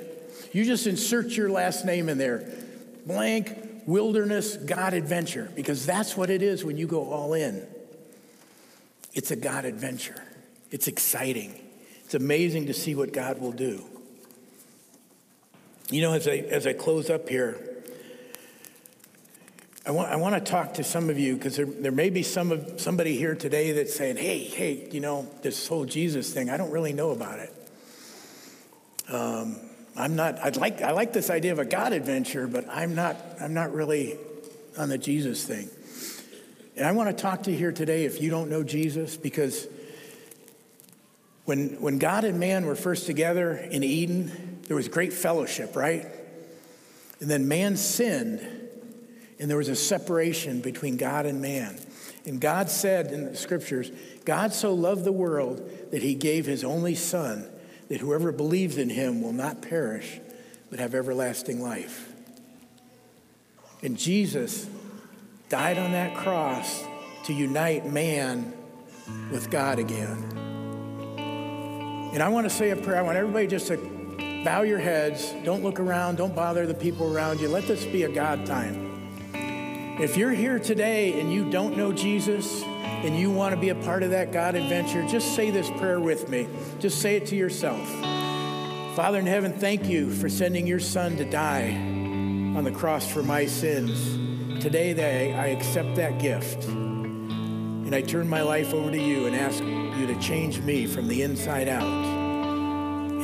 [0.52, 2.50] You just insert your last name in there,
[3.06, 7.66] blank Wilderness God Adventure, because that's what it is when you go all in.
[9.14, 10.22] It's a God adventure.
[10.70, 11.58] It's exciting.
[12.04, 13.82] It's amazing to see what God will do.
[15.90, 17.58] You know, as I, as I close up here,
[19.86, 22.22] I want, I want to talk to some of you because there, there may be
[22.22, 26.50] some of, somebody here today that's saying, hey, hey, you know, this whole Jesus thing,
[26.50, 27.70] I don't really know about it.
[29.08, 29.56] Um,
[29.98, 33.16] I'm not, I'd like, I like this idea of a God adventure, but I'm not,
[33.40, 34.16] I'm not really
[34.78, 35.68] on the Jesus thing.
[36.76, 39.66] And I want to talk to you here today if you don't know Jesus, because
[41.46, 46.06] when, when God and man were first together in Eden, there was great fellowship, right?
[47.20, 48.46] And then man sinned,
[49.40, 51.76] and there was a separation between God and man.
[52.24, 53.90] And God said in the scriptures,
[54.24, 57.48] God so loved the world that he gave his only son
[57.88, 60.20] that whoever believes in him will not perish,
[60.70, 62.12] but have everlasting life.
[63.82, 64.68] And Jesus
[65.48, 66.84] died on that cross
[67.24, 68.52] to unite man
[69.30, 70.24] with God again.
[72.12, 72.98] And I want to say a prayer.
[72.98, 73.76] I want everybody just to
[74.44, 75.34] bow your heads.
[75.44, 76.16] Don't look around.
[76.16, 77.48] Don't bother the people around you.
[77.48, 78.88] Let this be a God time.
[80.00, 82.62] If you're here today and you don't know Jesus,
[83.04, 86.00] and you want to be a part of that God adventure, just say this prayer
[86.00, 86.48] with me.
[86.80, 87.88] Just say it to yourself.
[88.96, 93.22] Father in heaven, thank you for sending your son to die on the cross for
[93.22, 94.60] my sins.
[94.60, 96.64] Today, I accept that gift.
[96.66, 101.06] And I turn my life over to you and ask you to change me from
[101.06, 101.86] the inside out.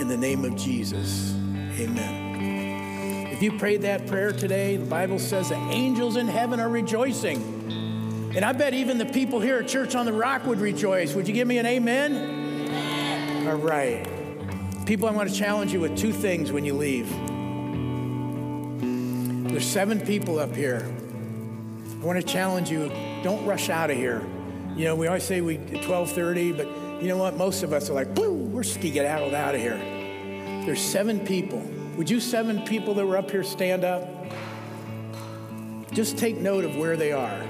[0.00, 1.34] In the name of Jesus,
[1.78, 3.28] amen.
[3.32, 7.53] If you prayed that prayer today, the Bible says the angels in heaven are rejoicing
[8.34, 11.14] and I bet even the people here at Church on the Rock would rejoice.
[11.14, 12.16] Would you give me an amen?
[12.16, 13.46] amen.
[13.46, 14.06] All right.
[14.86, 17.08] People, I want to challenge you with two things when you leave.
[19.48, 20.84] There's seven people up here.
[22.04, 22.90] I want to challenge you,
[23.22, 24.26] don't rush out of here.
[24.76, 26.66] You know, we always say we 12:30, but
[27.00, 27.36] you know what?
[27.36, 29.78] Most of us are like, woo, we're skedaddled out of here.
[30.66, 31.60] There's seven people.
[31.96, 34.08] Would you seven people that were up here stand up?
[35.92, 37.40] Just take note of where they are.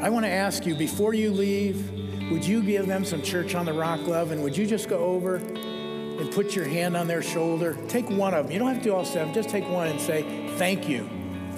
[0.00, 1.90] I want to ask you before you leave,
[2.30, 4.98] would you give them some church on the rock love and would you just go
[4.98, 7.78] over and put your hand on their shoulder?
[7.88, 8.52] Take one of them.
[8.52, 11.08] You don't have to do all seven, just take one and say, Thank you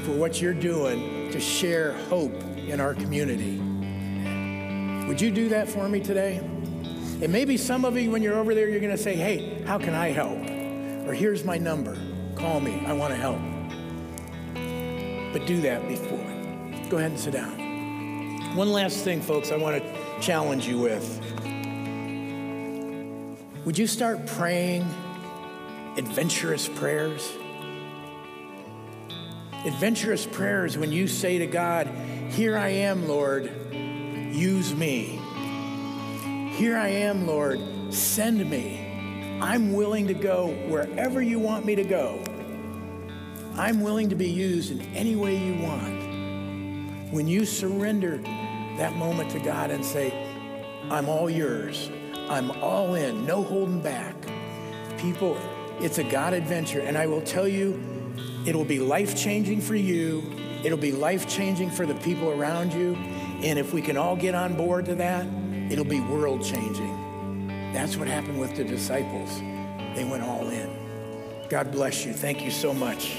[0.05, 3.59] for what you're doing to share hope in our community.
[5.09, 6.37] Would you do that for me today?
[6.37, 9.79] And maybe some of you, when you're over there, you're going to say, Hey, how
[9.79, 10.39] can I help?
[11.09, 11.97] Or here's my number.
[12.37, 12.85] Call me.
[12.87, 13.41] I want to help.
[15.33, 16.19] But do that before.
[16.89, 17.68] Go ahead and sit down.
[18.59, 21.05] One last thing, folks, I want to challenge you with.
[23.65, 24.83] Would you start praying
[25.97, 27.31] adventurous prayers?
[29.65, 31.87] Adventurous prayers when you say to God,
[32.31, 35.21] Here I am, Lord, use me.
[36.57, 37.61] Here I am, Lord,
[37.95, 39.39] send me.
[39.41, 42.21] I'm willing to go wherever you want me to go.
[43.55, 46.09] I'm willing to be used in any way you want.
[47.13, 48.21] When you surrender
[48.79, 50.13] that moment to God and say,
[50.91, 51.91] I'm all yours,
[52.29, 54.15] I'm all in, no holding back.
[54.99, 55.37] People,
[55.81, 57.83] it's a God adventure, and I will tell you,
[58.47, 60.33] it'll be life changing for you,
[60.65, 62.95] it'll be life changing for the people around you,
[63.43, 65.27] and if we can all get on board to that,
[65.71, 67.73] it'll be world changing.
[67.73, 69.41] That's what happened with the disciples.
[69.95, 70.71] They went all in.
[71.49, 72.13] God bless you.
[72.13, 73.19] Thank you so much.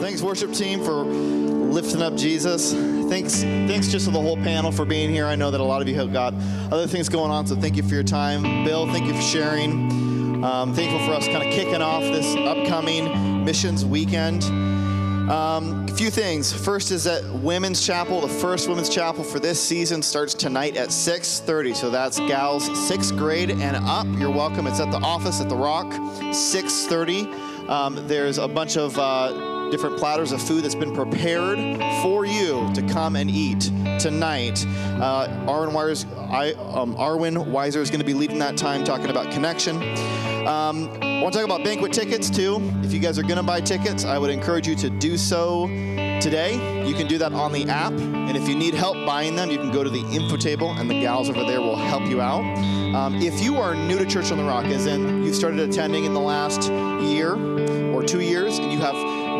[0.00, 2.72] Thanks, worship team, for lifting up Jesus.
[3.08, 5.24] Thanks, thanks just to the whole panel for being here.
[5.24, 6.34] I know that a lot of you have got
[6.70, 8.64] other things going on, so thank you for your time.
[8.64, 10.44] Bill, thank you for sharing.
[10.44, 14.44] Um, thankful for us kind of kicking off this upcoming missions weekend.
[15.30, 16.52] Um, a few things.
[16.52, 20.88] First is that Women's Chapel, the first Women's Chapel for this season, starts tonight at
[20.90, 21.74] 6:30.
[21.74, 24.06] So that's gals sixth grade and up.
[24.18, 24.66] You're welcome.
[24.66, 25.86] It's at the office at the Rock,
[26.32, 27.68] 6:30.
[27.68, 31.58] Um, there's a bunch of uh, different platters of food that's been prepared
[32.02, 34.64] for you to come and eat tonight.
[35.00, 39.10] Uh, Arwen, Wires, I, um, Arwen Weiser is going to be leading that time talking
[39.10, 39.76] about connection.
[40.46, 42.58] Um, I want to talk about banquet tickets too.
[42.82, 45.66] If you guys are going to buy tickets, I would encourage you to do so
[46.20, 46.54] today.
[46.86, 47.92] You can do that on the app.
[47.92, 50.88] And if you need help buying them, you can go to the info table and
[50.88, 52.42] the gals over there will help you out.
[52.94, 56.04] Um, if you are new to Church on the Rock, as in you've started attending
[56.04, 56.70] in the last
[57.02, 57.34] year
[57.92, 58.94] or two years, and you have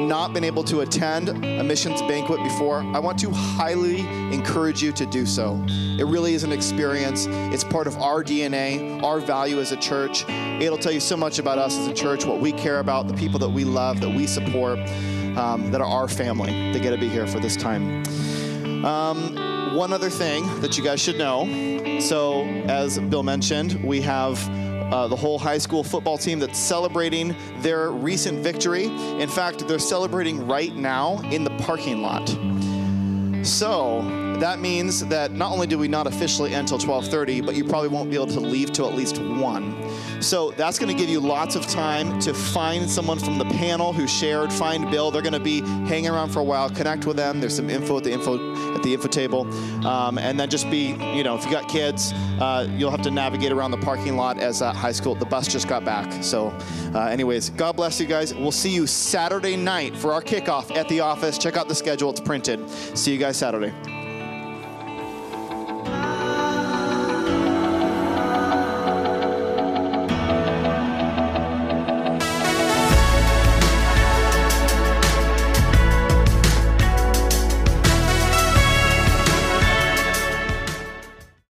[0.06, 4.00] not been able to attend a missions banquet before, I want to highly
[4.32, 5.62] encourage you to do so.
[5.68, 7.26] It really is an experience.
[7.28, 10.28] It's part of our DNA, our value as a church.
[10.28, 13.14] It'll tell you so much about us as a church, what we care about, the
[13.14, 14.78] people that we love, that we support,
[15.36, 16.72] um, that are our family.
[16.72, 18.04] They get to be here for this time.
[18.84, 22.00] Um, one other thing that you guys should know.
[22.00, 24.38] So, as Bill mentioned, we have
[24.90, 28.86] uh, the whole high school football team that's celebrating their recent victory.
[29.20, 32.28] In fact, they're celebrating right now in the parking lot.
[33.44, 37.64] So that means that not only do we not officially end till 12:30, but you
[37.64, 39.74] probably won't be able to leave till at least one.
[40.20, 43.92] So that's going to give you lots of time to find someone from the panel
[43.92, 45.10] who shared, find Bill.
[45.10, 46.68] They're going to be hanging around for a while.
[46.70, 47.40] Connect with them.
[47.40, 49.46] There's some info at the info at the info table,
[49.86, 53.10] um, and then just be, you know, if you got kids, uh, you'll have to
[53.10, 55.14] navigate around the parking lot as uh, high school.
[55.14, 56.22] The bus just got back.
[56.22, 56.48] So,
[56.94, 58.34] uh, anyways, God bless you guys.
[58.34, 61.38] We'll see you Saturday night for our kickoff at the office.
[61.38, 62.68] Check out the schedule; it's printed.
[62.70, 63.72] See you guys Saturday.